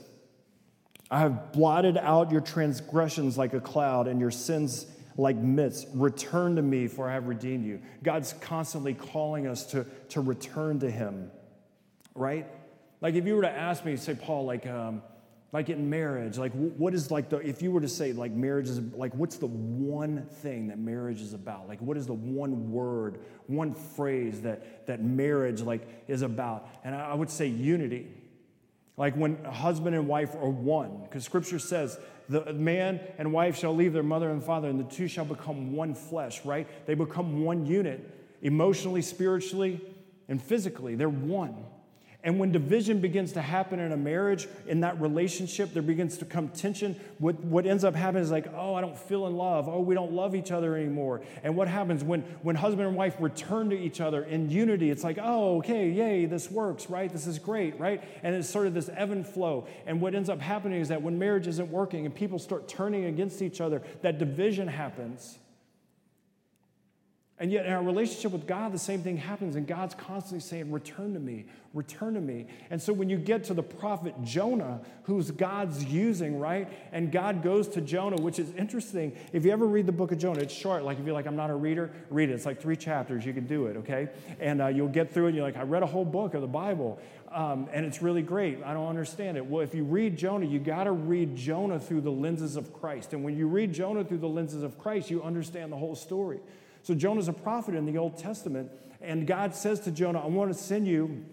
[1.11, 5.87] I have blotted out your transgressions like a cloud and your sins like mists.
[5.95, 7.81] Return to me, for I have redeemed you.
[8.03, 11.31] God's constantly calling us to, to return to Him,
[12.15, 12.47] right?
[13.01, 15.03] Like if you were to ask me, say, Paul, like, um,
[15.53, 18.69] like in marriage like what is like the if you were to say like marriage
[18.69, 21.69] is like what's the one thing that marriage is about?
[21.69, 26.69] Like what is the one word one phrase that that marriage like is about?
[26.85, 28.09] And i would say unity.
[28.97, 33.57] Like when a husband and wife are one because scripture says the man and wife
[33.57, 36.67] shall leave their mother and father and the two shall become one flesh right?
[36.87, 38.01] They become one unit
[38.43, 39.81] emotionally spiritually
[40.29, 40.97] and physically.
[40.97, 41.65] They're one
[42.27, 46.25] and when division begins to happen in a marriage, in that relationship, there begins to
[46.25, 46.99] come tension.
[47.19, 49.69] What, what ends up happening is like, oh, I don't feel in love.
[49.69, 51.23] Oh, we don't love each other anymore.
[51.45, 54.91] And what happens when, when husband and wife return to each other in unity?
[54.91, 57.13] It's like, oh, okay, yay, this works, right?
[57.13, 58.03] This is great, right?
[58.25, 59.69] And it's sort of this ebb and flow.
[59.87, 63.05] And what ends up happening is that when marriage isn't working and people start turning
[63.05, 65.39] against each other, that division happens.
[67.39, 70.73] And yet, in our relationship with God, the same thing happens, and God's constantly saying,
[70.73, 71.45] Return to me,
[71.75, 72.47] return to me.
[72.71, 76.67] And so, when you get to the prophet Jonah, who's God's using, right?
[76.93, 79.15] And God goes to Jonah, which is interesting.
[79.35, 80.83] If you ever read the book of Jonah, it's short.
[80.83, 82.33] Like, if you're like, I'm not a reader, read it.
[82.33, 83.27] It's like three chapters.
[83.27, 84.09] You can do it, okay?
[84.41, 86.41] And uh, you'll get through it, and you're like, I read a whole book of
[86.41, 86.99] the Bible,
[87.33, 88.63] um, and it's really great.
[88.65, 89.45] I don't understand it.
[89.45, 93.13] Well, if you read Jonah, you got to read Jonah through the lenses of Christ.
[93.13, 96.41] And when you read Jonah through the lenses of Christ, you understand the whole story.
[96.87, 98.71] So Jonah's a prophet in the Old Testament,
[99.01, 101.25] and God says to Jonah, I want to send you.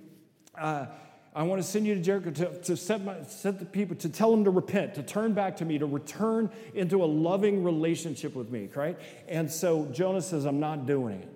[0.57, 0.87] Uh,
[1.35, 4.09] I want to send you to Jericho to, to set, my, set the people, to
[4.09, 8.33] tell them to repent, to turn back to me, to return into a loving relationship
[8.33, 8.97] with me, right?
[9.27, 11.29] And so Jonah says, I'm not doing it.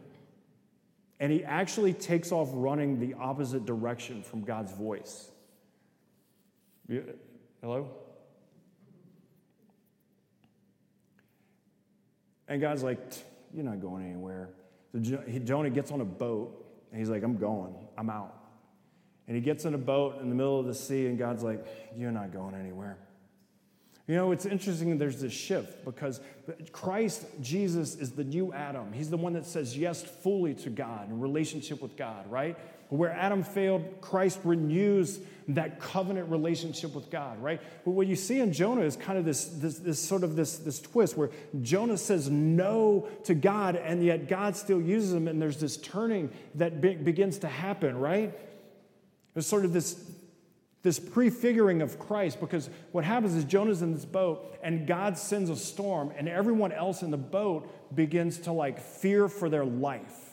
[1.20, 5.30] And he actually takes off running the opposite direction from God's voice.
[6.88, 7.04] You,
[7.62, 7.92] hello?
[12.48, 13.00] And God's like,
[13.58, 14.50] you're not going anywhere.
[14.92, 17.76] So Jonah gets on a boat and he's like, I'm going.
[17.98, 18.34] I'm out.
[19.28, 21.66] And he gets in a boat in the middle of the sea, and God's like,
[21.98, 22.98] You're not going anywhere.
[24.08, 26.22] You know, it's interesting there's this shift because
[26.72, 28.94] Christ, Jesus, is the new Adam.
[28.94, 32.58] He's the one that says yes fully to God in relationship with God, right?
[32.90, 35.20] Where Adam failed, Christ renews
[35.50, 37.62] that covenant relationship with God, right?
[37.86, 40.58] But what you see in Jonah is kind of this, this, this sort of this,
[40.58, 41.30] this twist where
[41.62, 46.32] Jonah says no to God, and yet God still uses him, and there's this turning
[46.56, 48.38] that be- begins to happen, right?
[49.34, 50.04] There's sort of this,
[50.82, 55.50] this prefiguring of Christ because what happens is Jonah's in this boat and God sends
[55.52, 60.32] a storm and everyone else in the boat begins to like fear for their life.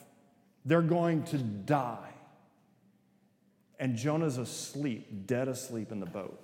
[0.65, 2.14] They're going to die.
[3.85, 6.41] And Jonah's asleep, dead asleep in the boat.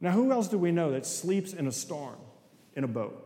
[0.00, 2.16] Now, who else do we know that sleeps in a storm
[2.74, 3.24] in a boat?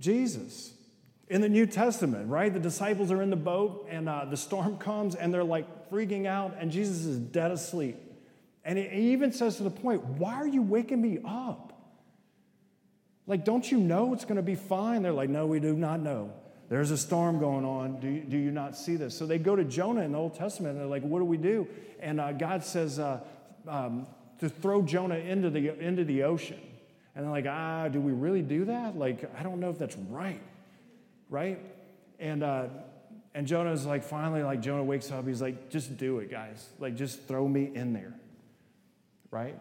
[0.00, 0.72] Jesus.
[1.28, 2.52] In the New Testament, right?
[2.52, 6.26] The disciples are in the boat and uh, the storm comes and they're like freaking
[6.26, 7.98] out, and Jesus is dead asleep.
[8.64, 11.72] And he even says to the point, Why are you waking me up?
[13.28, 15.02] Like, don't you know it's going to be fine?
[15.02, 16.32] They're like, No, we do not know.
[16.68, 17.98] There's a storm going on.
[18.00, 19.16] Do you, do you not see this?
[19.16, 21.38] So they go to Jonah in the Old Testament and they're like, What do we
[21.38, 21.66] do?
[22.00, 23.20] And uh, God says uh,
[23.66, 24.06] um,
[24.40, 26.60] to throw Jonah into the, into the ocean.
[27.14, 28.98] And they're like, Ah, do we really do that?
[28.98, 30.42] Like, I don't know if that's right.
[31.30, 31.58] Right?
[32.18, 32.66] And, uh,
[33.34, 35.26] and Jonah's like, finally, like, Jonah wakes up.
[35.26, 36.68] He's like, Just do it, guys.
[36.78, 38.12] Like, just throw me in there.
[39.30, 39.58] Right?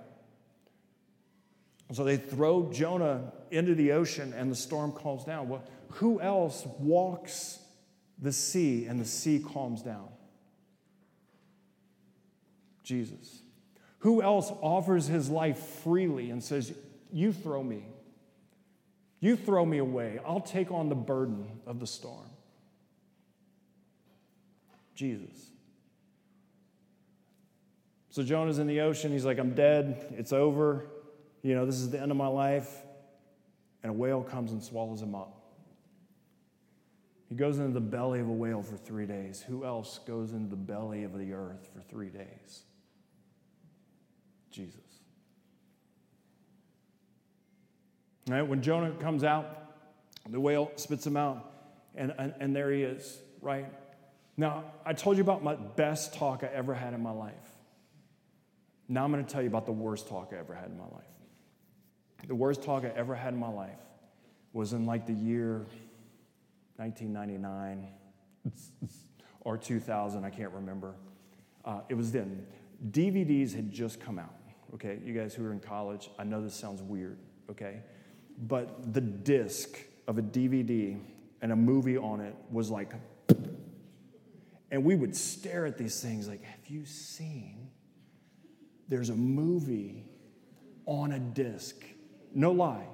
[1.93, 5.47] So they throw Jonah into the ocean and the storm calms down.
[5.47, 5.63] Well,
[5.97, 7.59] who else walks
[8.19, 10.09] the sea and the sea calms down?
[12.83, 13.41] Jesus.
[13.99, 16.71] Who else offers his life freely and says,
[17.11, 17.83] You throw me.
[19.19, 20.19] You throw me away.
[20.25, 22.29] I'll take on the burden of the storm.
[24.93, 25.49] Jesus.
[28.11, 29.11] So Jonah's in the ocean.
[29.11, 30.13] He's like, I'm dead.
[30.15, 30.85] It's over.
[31.41, 32.71] You know, this is the end of my life.
[33.81, 35.37] And a whale comes and swallows him up.
[37.29, 39.41] He goes into the belly of a whale for three days.
[39.41, 42.63] Who else goes into the belly of the earth for three days?
[44.49, 44.79] Jesus.
[48.27, 48.41] Right?
[48.41, 49.45] When Jonah comes out,
[50.29, 51.51] the whale spits him out,
[51.95, 53.65] and, and, and there he is, right?
[54.35, 57.33] Now, I told you about my best talk I ever had in my life.
[58.89, 60.85] Now I'm going to tell you about the worst talk I ever had in my
[60.85, 61.03] life.
[62.27, 63.79] The worst talk I ever had in my life
[64.53, 65.65] was in like the year
[66.77, 67.87] 1999
[69.41, 70.95] or 2000, I can't remember.
[71.65, 72.45] Uh, it was then.
[72.91, 74.35] DVDs had just come out,
[74.73, 74.99] okay?
[75.03, 77.17] You guys who are in college, I know this sounds weird,
[77.49, 77.81] okay?
[78.37, 80.99] But the disc of a DVD
[81.41, 82.93] and a movie on it was like,
[84.69, 87.69] and we would stare at these things like, have you seen?
[88.87, 90.05] There's a movie
[90.85, 91.75] on a disc.
[92.33, 92.87] No lie.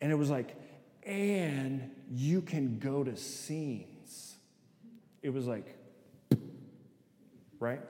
[0.00, 0.56] And it was like,
[1.04, 4.36] and you can go to scenes.
[5.22, 5.76] It was like,
[7.58, 7.80] right?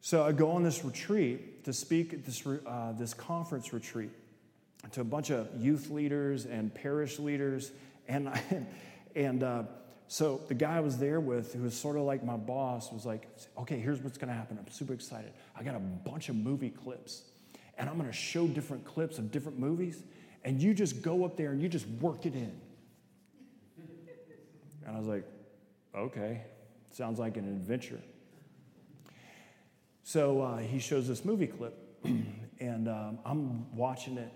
[0.00, 4.10] So I go on this retreat to speak at this, uh, this conference retreat
[4.92, 7.72] to a bunch of youth leaders and parish leaders.
[8.06, 8.42] And, I,
[9.16, 9.62] and uh,
[10.06, 13.04] so the guy I was there with, who was sort of like my boss, was
[13.04, 14.58] like, okay, here's what's going to happen.
[14.58, 15.32] I'm super excited.
[15.54, 17.24] I got a bunch of movie clips,
[17.76, 20.02] and I'm going to show different clips of different movies,
[20.44, 22.58] and you just go up there and you just work it in.
[24.98, 25.24] I was like,
[25.96, 26.42] okay,
[26.90, 28.00] sounds like an adventure.
[30.02, 31.78] So uh, he shows this movie clip,
[32.58, 34.32] and um, I'm watching it,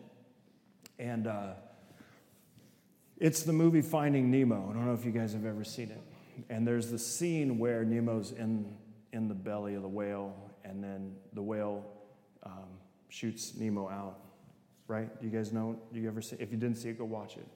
[1.00, 1.54] and uh,
[3.18, 4.70] it's the movie Finding Nemo.
[4.70, 6.00] I don't know if you guys have ever seen it.
[6.48, 8.72] And there's the scene where Nemo's in,
[9.12, 10.32] in the belly of the whale,
[10.64, 11.84] and then the whale
[12.44, 12.68] um,
[13.08, 14.20] shoots Nemo out.
[14.86, 15.20] Right?
[15.20, 15.76] Do you guys know?
[15.92, 16.36] Do you ever see?
[16.38, 17.48] If you didn't see it, go watch it.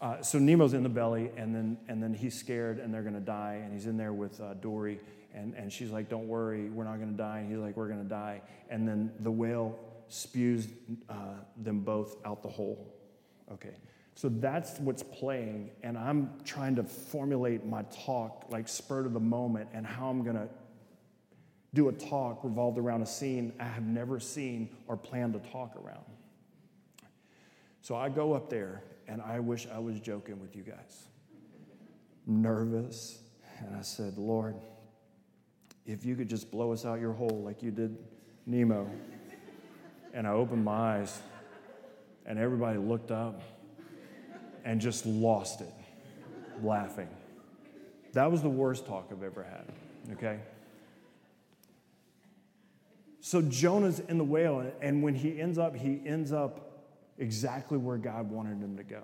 [0.00, 3.20] Uh, so Nemo's in the belly, and then, and then he's scared, and they're to
[3.20, 3.60] die.
[3.64, 5.00] And he's in there with uh, Dory,
[5.34, 7.38] and, and she's like, Don't worry, we're not to die.
[7.38, 8.42] And he's like, We're to die.
[8.68, 9.78] And then the whale
[10.08, 10.68] spews
[11.08, 11.14] uh,
[11.56, 12.94] them both out the hole.
[13.52, 13.74] Okay.
[14.14, 19.20] So that's what's playing, and I'm trying to formulate my talk like spur of the
[19.20, 20.48] moment and how I'm to
[21.74, 25.76] do a talk revolved around a scene I have never seen or planned to talk
[25.76, 26.04] around.
[27.82, 31.08] So I go up there and I wish I was joking with you guys.
[32.26, 33.20] Nervous.
[33.60, 34.56] And I said, Lord,
[35.86, 37.96] if you could just blow us out your hole like you did
[38.46, 38.90] Nemo.
[40.12, 41.20] And I opened my eyes,
[42.24, 43.42] and everybody looked up
[44.64, 45.72] and just lost it,
[46.62, 47.08] laughing.
[48.14, 49.64] That was the worst talk I've ever had,
[50.14, 50.40] okay?
[53.20, 56.65] So Jonah's in the whale, and when he ends up, he ends up
[57.18, 59.02] exactly where God wanted him to go.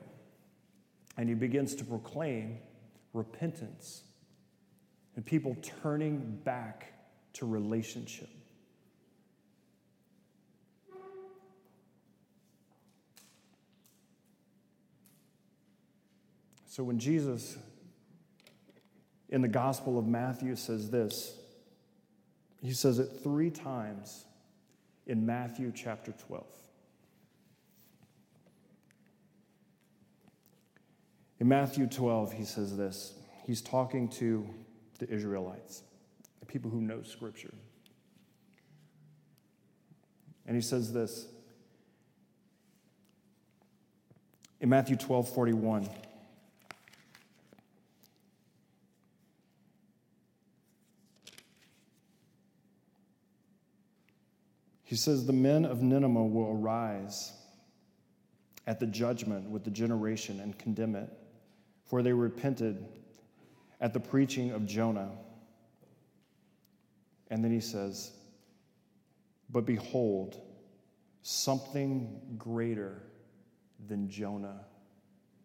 [1.16, 2.59] And he begins to proclaim
[3.12, 4.03] repentance
[5.16, 6.92] and people turning back
[7.35, 8.31] to relationship.
[16.66, 17.59] So when Jesus
[19.29, 21.35] in the Gospel of Matthew says this,
[22.63, 24.25] he says it three times
[25.06, 26.46] in Matthew chapter 12.
[31.43, 33.15] In Matthew 12, he says this.
[33.45, 34.49] He's talking to
[35.01, 35.83] the Israelites,
[36.38, 37.53] the people who know Scripture.
[40.47, 41.27] And he says this
[44.61, 45.88] in Matthew 12 41.
[54.85, 57.33] He says, The men of Nineveh will arise
[58.69, 61.13] at the judgment with the generation and condemn it
[61.93, 62.83] for they repented
[63.79, 65.11] at the preaching of Jonah.
[67.31, 68.13] And then he says,
[69.51, 70.40] But behold,
[71.21, 73.03] something greater
[73.88, 74.65] than Jonah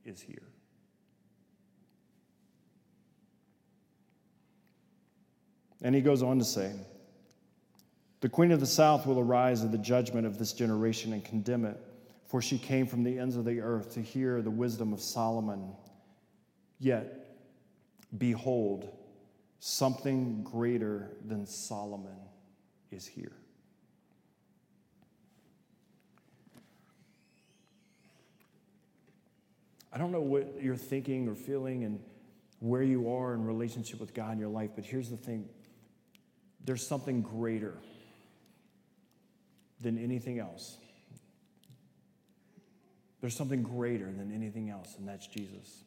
[0.06, 0.48] is here.
[5.82, 6.72] And he goes on to say,
[8.22, 11.66] The queen of the south will arise at the judgment of this generation and condemn
[11.66, 11.78] it,
[12.24, 15.74] for she came from the ends of the earth to hear the wisdom of Solomon.
[16.80, 17.38] Yet,
[18.18, 18.90] behold,
[19.60, 22.18] something greater than Solomon
[22.92, 23.32] is here.
[29.92, 32.00] I don't know what you're thinking or feeling and
[32.60, 35.50] where you are in relationship with God in your life, but here's the thing
[36.64, 37.74] there's something greater
[39.82, 40.78] than anything else.
[43.22, 45.84] There's something greater than anything else, and that's Jesus.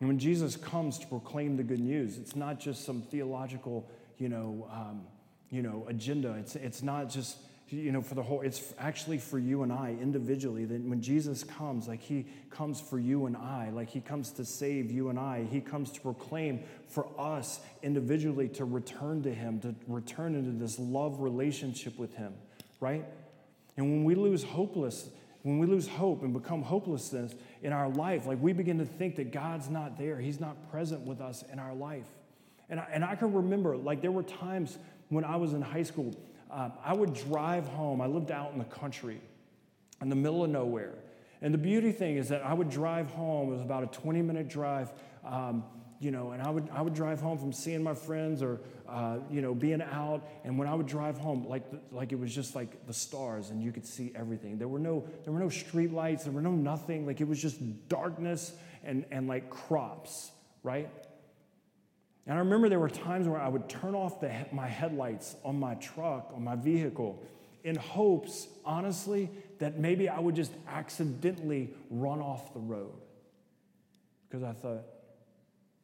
[0.00, 3.88] And when Jesus comes to proclaim the good news, it's not just some theological,
[4.18, 5.02] you know, um,
[5.50, 6.34] you know, agenda.
[6.38, 7.38] It's, it's not just
[7.70, 10.64] you know, for the whole, it's actually for you and I individually.
[10.64, 14.44] That when Jesus comes, like he comes for you and I, like he comes to
[14.44, 19.60] save you and I, he comes to proclaim for us individually to return to him,
[19.60, 22.34] to return into this love relationship with him,
[22.80, 23.04] right?
[23.76, 25.08] And when we lose hopeless,
[25.42, 27.34] when we lose hope and become hopelessness
[27.64, 31.00] in our life, like we begin to think that God's not there, he's not present
[31.00, 32.06] with us in our life.
[32.70, 35.82] And I, and I can remember, like, there were times when I was in high
[35.82, 36.14] school
[36.54, 38.00] uh, I would drive home.
[38.00, 39.20] I lived out in the country,
[40.00, 40.94] in the middle of nowhere.
[41.42, 43.48] And the beauty thing is that I would drive home.
[43.48, 44.92] It was about a 20 minute drive,
[45.24, 45.64] um,
[45.98, 49.18] you know, and I would, I would drive home from seeing my friends or, uh,
[49.30, 50.22] you know, being out.
[50.44, 53.62] And when I would drive home, like, like it was just like the stars and
[53.62, 54.58] you could see everything.
[54.58, 57.06] There were no, there were no street lights, there were no nothing.
[57.06, 57.58] Like it was just
[57.88, 60.30] darkness and, and like crops,
[60.62, 60.90] right?
[62.26, 65.58] And I remember there were times where I would turn off the, my headlights on
[65.58, 67.22] my truck, on my vehicle,
[67.64, 72.94] in hopes, honestly, that maybe I would just accidentally run off the road.
[74.28, 74.84] Because I thought,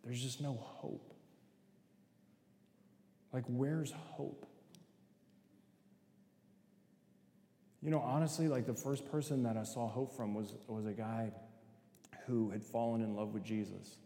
[0.04, 1.09] there's just no hope.
[3.32, 4.46] Like, where's hope?
[7.82, 10.92] You know, honestly, like the first person that I saw hope from was, was a
[10.92, 11.32] guy
[12.26, 13.96] who had fallen in love with Jesus.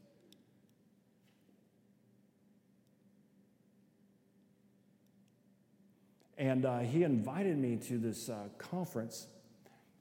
[6.37, 9.27] And uh, he invited me to this uh, conference.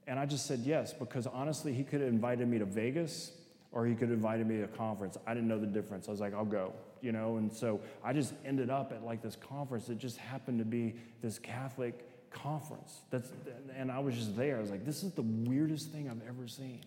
[0.06, 3.32] And I just said yes, because honestly, he could have invited me to Vegas
[3.72, 5.16] or he could have invited me to a conference.
[5.26, 6.06] I didn't know the difference.
[6.06, 6.72] I was like, I'll go,
[7.04, 7.36] you know?
[7.36, 9.88] And so I just ended up at like this conference.
[9.88, 13.02] It just happened to be this Catholic conference.
[13.10, 13.30] That's,
[13.76, 14.56] and I was just there.
[14.56, 16.80] I was like, this is the weirdest thing I've ever seen,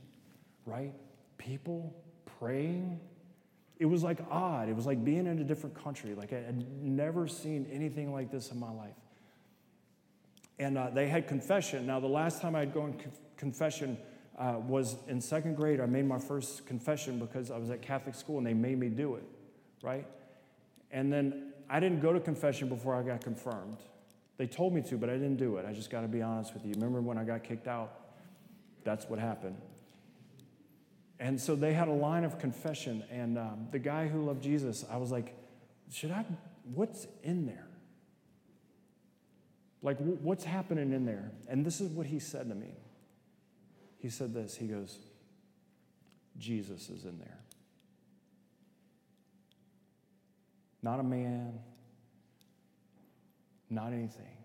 [0.66, 0.94] right?
[1.38, 1.96] People
[2.40, 3.00] praying.
[3.80, 4.68] It was like odd.
[4.68, 6.16] It was like being in a different country.
[6.16, 8.96] Like I had never seen anything like this in my life
[10.60, 11.86] and uh, they had confession.
[11.86, 12.96] Now, the last time I'd gone
[13.38, 13.98] confession
[14.38, 15.80] uh, was in second grade.
[15.80, 18.90] I made my first confession because I was at Catholic school and they made me
[18.90, 19.24] do it,
[19.82, 20.08] right?
[20.92, 23.78] And then I didn't go to confession before I got confirmed.
[24.38, 25.66] They told me to, but I didn't do it.
[25.68, 26.74] I just got to be honest with you.
[26.74, 27.92] Remember when I got kicked out?
[28.84, 29.58] That's what happened.
[31.20, 34.86] And so they had a line of confession, and um, the guy who loved Jesus,
[34.92, 35.36] I was like,
[35.92, 36.24] should I,
[36.76, 37.68] what's in there?
[39.82, 41.32] Like, what's happening in there?
[41.48, 42.76] And this is what he said to me.
[43.98, 45.00] He said this He goes,
[46.38, 47.40] Jesus is in there.
[50.88, 51.60] Not a man,
[53.70, 54.38] not anything.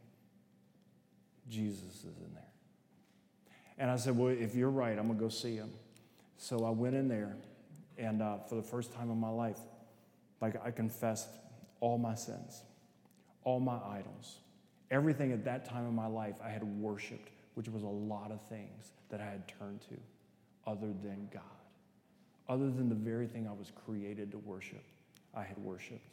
[1.49, 2.43] Jesus is in there.
[3.78, 5.70] And I said, Well, if you're right, I'm going to go see him.
[6.38, 7.36] So I went in there,
[7.97, 9.61] and uh, for the first time in my life,
[10.40, 11.28] like I confessed
[11.78, 12.64] all my sins,
[13.45, 14.38] all my idols,
[14.90, 18.43] Everything at that time in my life I had worshiped, which was a lot of
[18.49, 19.97] things that I had turned to
[20.66, 21.43] other than God.
[22.49, 24.82] Other than the very thing I was created to worship,
[25.34, 26.05] I had worshiped.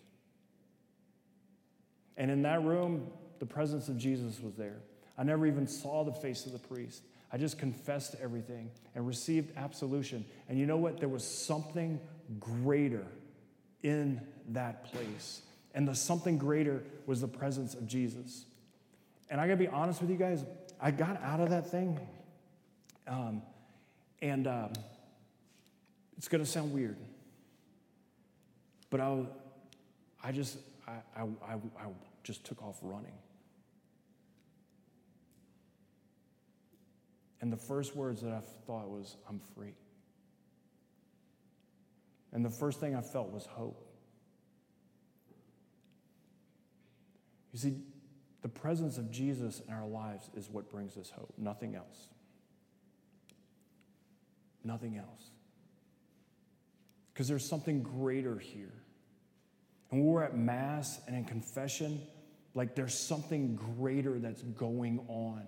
[2.20, 3.08] And in that room,
[3.40, 4.82] the presence of Jesus was there.
[5.18, 7.02] I never even saw the face of the priest.
[7.32, 10.26] I just confessed everything and received absolution.
[10.48, 11.00] And you know what?
[11.00, 12.00] There was something
[12.40, 13.06] greater
[13.84, 15.42] in that place.
[15.74, 18.46] And the something greater was the presence of Jesus.
[19.30, 20.44] And I gotta be honest with you guys,
[20.82, 22.00] I got out of that thing,
[23.08, 23.42] um,
[24.22, 24.74] and um,
[26.18, 26.98] it's gonna sound weird,
[28.90, 29.26] but I,
[30.24, 30.58] I just,
[30.88, 31.88] I, I, I, I
[32.24, 33.18] just took off running.
[37.42, 39.76] And the first words that I thought was, I'm free.
[42.32, 43.86] And the first thing I felt was hope.
[47.52, 47.78] You see,
[48.42, 52.10] the presence of Jesus in our lives is what brings us hope, nothing else.
[54.64, 55.32] Nothing else.
[57.14, 58.74] Because there's something greater here.
[59.92, 62.02] And when we're at Mass and in confession,
[62.54, 65.44] like there's something greater that's going on.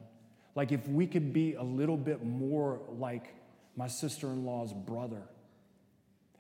[0.56, 3.36] Like if we could be a little bit more like
[3.76, 5.22] my sister in law's brother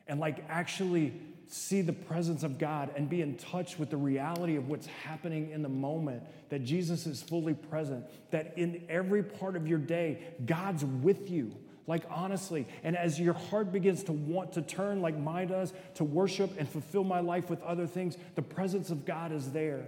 [0.07, 1.13] and like actually
[1.47, 5.51] see the presence of God and be in touch with the reality of what's happening
[5.51, 10.19] in the moment, that Jesus is fully present, that in every part of your day,
[10.45, 11.53] God's with you.
[11.87, 16.03] Like, honestly, and as your heart begins to want to turn, like mine does, to
[16.03, 19.85] worship and fulfill my life with other things, the presence of God is there.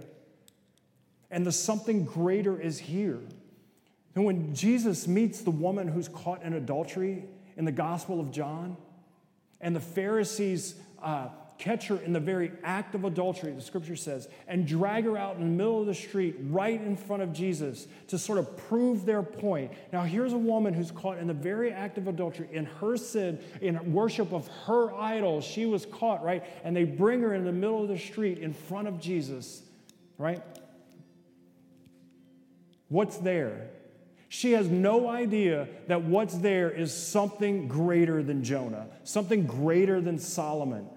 [1.30, 3.20] And the something greater is here.
[4.14, 7.24] And when Jesus meets the woman who's caught in adultery
[7.56, 8.76] in the Gospel of John,
[9.60, 11.28] and the Pharisees uh,
[11.58, 15.36] catch her in the very act of adultery, the scripture says, and drag her out
[15.36, 19.06] in the middle of the street right in front of Jesus to sort of prove
[19.06, 19.72] their point.
[19.92, 23.38] Now, here's a woman who's caught in the very act of adultery, in her sin,
[23.60, 25.40] in worship of her idol.
[25.40, 26.44] She was caught, right?
[26.64, 29.62] And they bring her in the middle of the street in front of Jesus,
[30.18, 30.42] right?
[32.88, 33.70] What's there?
[34.28, 40.18] She has no idea that what's there is something greater than Jonah, something greater than
[40.18, 40.88] Solomon.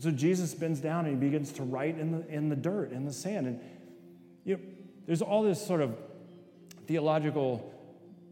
[0.00, 3.04] So Jesus bends down and he begins to write in the, in the dirt, in
[3.04, 3.46] the sand.
[3.46, 3.60] And
[4.44, 4.62] you know,
[5.06, 5.94] there's all this sort of
[6.86, 7.70] theological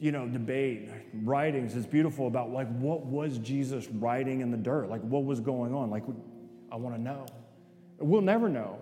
[0.00, 1.76] you know, debate, writings.
[1.76, 4.88] It's beautiful about like what was Jesus writing in the dirt?
[4.88, 5.90] Like what was going on?
[5.90, 6.04] Like
[6.72, 7.26] I want to know.
[7.98, 8.78] We'll never know.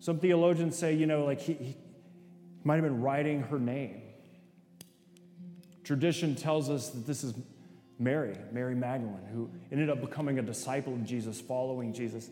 [0.00, 1.76] Some theologians say, you know, like he, he
[2.62, 4.02] might have been writing her name.
[5.82, 7.32] Tradition tells us that this is
[7.98, 12.30] Mary, Mary Magdalene, who ended up becoming a disciple of Jesus, following Jesus.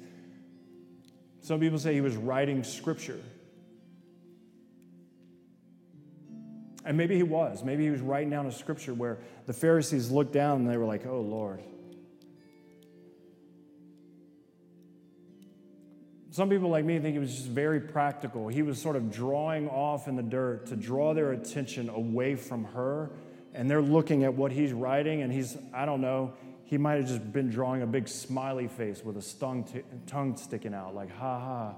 [1.41, 3.21] Some people say he was writing scripture.
[6.85, 7.65] And maybe he was.
[7.65, 10.85] Maybe he was writing down a scripture where the Pharisees looked down and they were
[10.85, 11.61] like, oh, Lord.
[16.31, 18.47] Some people like me think he was just very practical.
[18.47, 22.65] He was sort of drawing off in the dirt to draw their attention away from
[22.65, 23.11] her
[23.57, 26.35] and they're looking at what he's writing, and he's, I don't know,
[26.65, 30.37] he might have just been drawing a big smiley face with a stung t- tongue
[30.37, 31.75] sticking out, like, ha ha.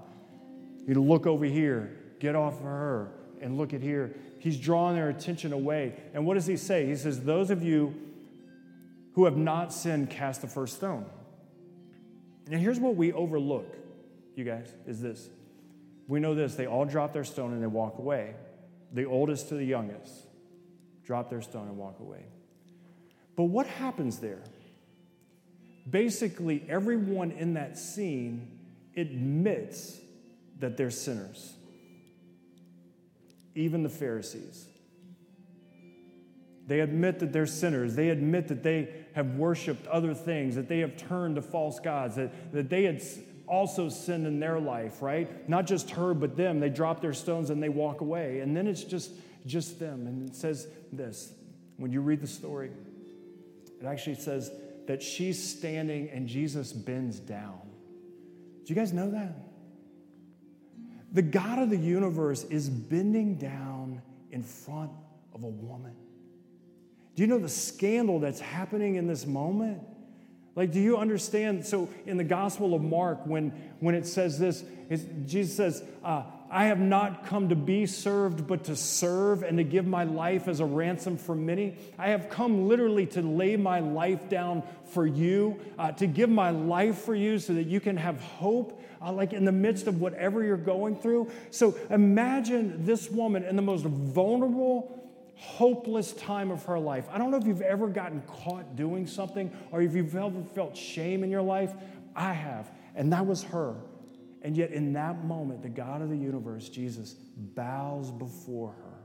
[0.85, 3.11] You look over here, get off of her,
[3.41, 4.13] and look at here.
[4.39, 5.95] He's drawing their attention away.
[6.13, 6.85] And what does he say?
[6.85, 7.95] He says, Those of you
[9.13, 11.05] who have not sinned, cast the first stone.
[12.51, 13.73] And here's what we overlook,
[14.35, 15.29] you guys, is this.
[16.07, 18.33] We know this they all drop their stone and they walk away,
[18.91, 20.25] the oldest to the youngest
[21.09, 22.23] drop their stone and walk away.
[23.35, 24.43] But what happens there?
[25.89, 28.59] Basically, everyone in that scene
[28.95, 29.97] admits
[30.59, 31.55] that they're sinners,
[33.55, 34.67] even the Pharisees.
[36.67, 37.95] They admit that they're sinners.
[37.95, 42.17] They admit that they have worshiped other things, that they have turned to false gods,
[42.17, 43.01] that, that they had
[43.47, 45.49] also sinned in their life, right?
[45.49, 46.59] Not just her, but them.
[46.59, 48.41] They drop their stones and they walk away.
[48.41, 49.09] And then it's just
[49.45, 50.07] just them.
[50.07, 51.33] And it says this
[51.77, 52.71] when you read the story,
[53.79, 54.51] it actually says
[54.87, 57.59] that she's standing and Jesus bends down.
[58.65, 59.35] Do you guys know that?
[61.11, 64.91] The God of the universe is bending down in front
[65.33, 65.95] of a woman.
[67.15, 69.81] Do you know the scandal that's happening in this moment?
[70.55, 71.65] Like, do you understand?
[71.65, 74.63] So, in the Gospel of Mark, when, when it says this,
[75.25, 79.63] Jesus says, uh, I have not come to be served, but to serve and to
[79.63, 81.75] give my life as a ransom for many.
[81.97, 86.49] I have come literally to lay my life down for you, uh, to give my
[86.49, 90.01] life for you so that you can have hope, uh, like in the midst of
[90.01, 91.29] whatever you're going through.
[91.51, 94.99] So imagine this woman in the most vulnerable,
[95.35, 97.05] hopeless time of her life.
[97.11, 100.75] I don't know if you've ever gotten caught doing something or if you've ever felt
[100.75, 101.73] shame in your life.
[102.15, 102.71] I have.
[102.95, 103.75] And that was her.
[104.41, 108.99] And yet, in that moment, the God of the universe, Jesus, bows before her.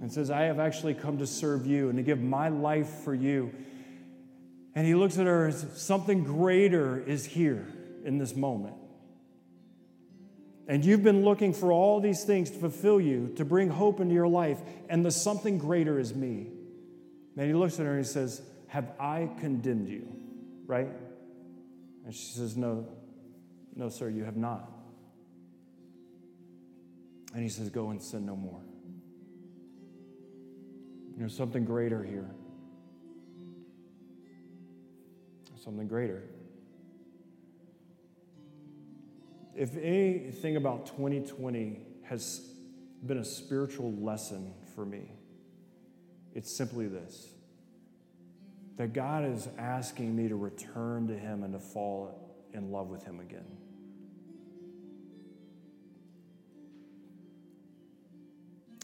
[0.00, 3.14] And says, I have actually come to serve you and to give my life for
[3.14, 3.52] you.
[4.74, 7.68] And he looks at her as something greater is here
[8.04, 8.76] in this moment.
[10.66, 14.14] And you've been looking for all these things to fulfill you, to bring hope into
[14.14, 16.46] your life, and the something greater is me.
[17.40, 20.06] Then he looks at her and he says, Have I condemned you?
[20.66, 20.90] Right?
[22.04, 22.86] And she says, No,
[23.74, 24.70] no, sir, you have not.
[27.32, 28.60] And he says, Go and sin no more.
[31.16, 32.30] There's something greater here.
[35.64, 36.22] Something greater.
[39.56, 42.52] If anything about 2020 has
[43.06, 45.12] been a spiritual lesson for me,
[46.34, 47.28] it's simply this
[48.76, 53.04] that God is asking me to return to Him and to fall in love with
[53.04, 53.44] Him again.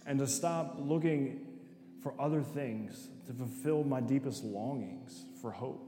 [0.04, 1.46] And to stop looking
[2.02, 5.82] for other things to fulfill my deepest longings for hope.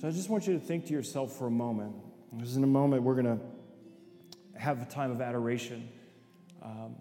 [0.00, 1.94] So I just want you to think to yourself for a moment.
[2.34, 5.88] Because in a moment, we're going to have a time of adoration.
[6.62, 6.96] Um,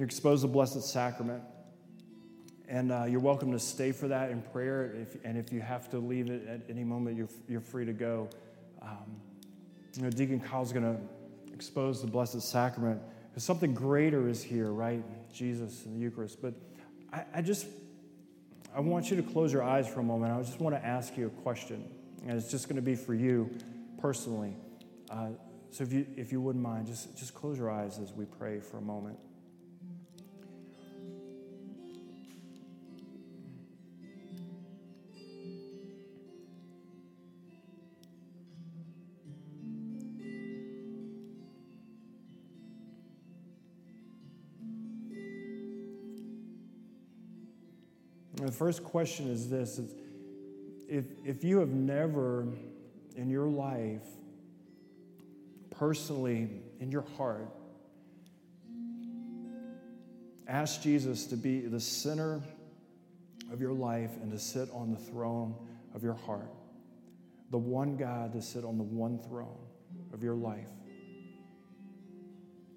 [0.00, 1.42] you're exposed to the Blessed Sacrament.
[2.70, 4.94] And uh, you're welcome to stay for that in prayer.
[4.98, 7.92] If, and if you have to leave it at any moment, you're, you're free to
[7.92, 8.30] go.
[8.80, 9.20] Um,
[9.94, 10.98] you know, Deacon Kyle's going to
[11.52, 12.98] expose the Blessed Sacrament
[13.28, 15.04] because something greater is here, right?
[15.34, 16.40] Jesus and the Eucharist.
[16.40, 16.54] But
[17.12, 17.66] I, I just,
[18.74, 20.32] I want you to close your eyes for a moment.
[20.32, 21.84] I just want to ask you a question,
[22.26, 23.50] and it's just going to be for you
[24.00, 24.56] personally.
[25.10, 25.28] Uh,
[25.68, 28.60] so if you, if you wouldn't mind, just, just close your eyes as we pray
[28.60, 29.18] for a moment.
[48.50, 49.80] The first question is this
[50.88, 52.48] if, if you have never
[53.14, 54.02] in your life,
[55.70, 57.48] personally, in your heart,
[60.48, 62.42] asked Jesus to be the center
[63.52, 65.54] of your life and to sit on the throne
[65.94, 66.50] of your heart,
[67.52, 69.64] the one God to sit on the one throne
[70.12, 70.70] of your life.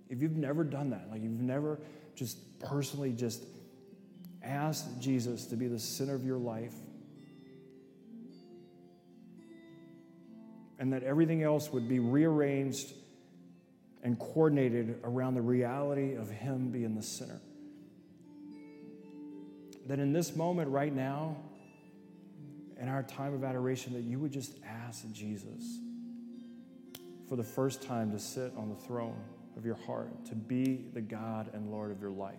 [0.07, 1.79] If you've never done that, like you've never
[2.13, 3.43] just personally just
[4.43, 6.73] Ask Jesus to be the center of your life.
[10.79, 12.93] And that everything else would be rearranged
[14.03, 17.39] and coordinated around the reality of Him being the center.
[19.87, 21.37] That in this moment right now,
[22.79, 25.79] in our time of adoration, that you would just ask Jesus
[27.29, 29.23] for the first time to sit on the throne
[29.55, 32.35] of your heart, to be the God and Lord of your life.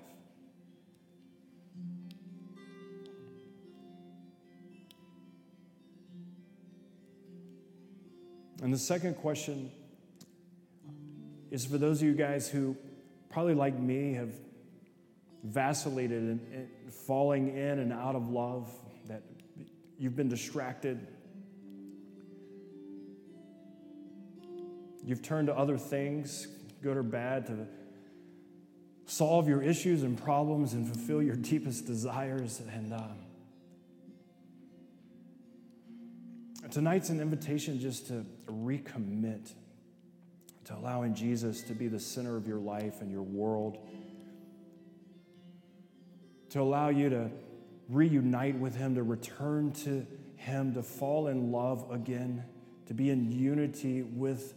[8.62, 9.70] And the second question
[11.50, 12.76] is for those of you guys who,
[13.30, 14.32] probably like me, have
[15.42, 16.68] vacillated and,
[17.06, 18.70] falling in and out of love,
[19.08, 19.22] that
[19.98, 21.06] you've been distracted.
[25.04, 26.48] You've turned to other things,
[26.82, 27.66] good or bad, to
[29.06, 32.62] solve your issues and problems and fulfill your deepest desires.
[32.72, 33.18] And um,
[36.70, 39.52] Tonight's an invitation just to recommit
[40.64, 43.78] to allowing Jesus to be the center of your life and your world,
[46.50, 47.30] to allow you to
[47.88, 50.06] reunite with Him, to return to
[50.36, 52.44] Him, to fall in love again,
[52.86, 54.54] to be in unity with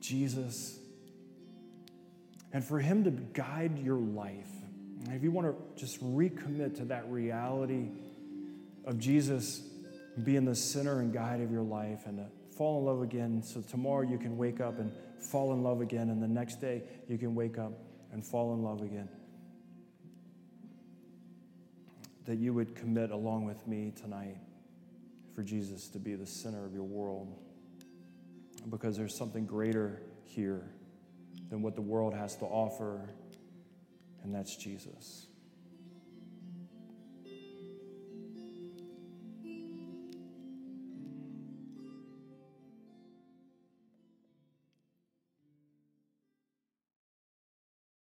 [0.00, 0.78] Jesus,
[2.52, 4.50] and for Him to guide your life.
[5.08, 7.88] If you want to just recommit to that reality
[8.84, 9.62] of Jesus
[10.24, 12.20] being the center and guide of your life and
[12.56, 13.42] fall in love again.
[13.42, 16.82] So tomorrow you can wake up and fall in love again and the next day
[17.08, 17.72] you can wake up
[18.12, 19.08] and fall in love again.
[22.24, 24.38] That you would commit along with me tonight
[25.34, 27.36] for Jesus to be the center of your world.
[28.68, 30.62] Because there's something greater here
[31.50, 33.10] than what the world has to offer
[34.22, 35.26] and that's Jesus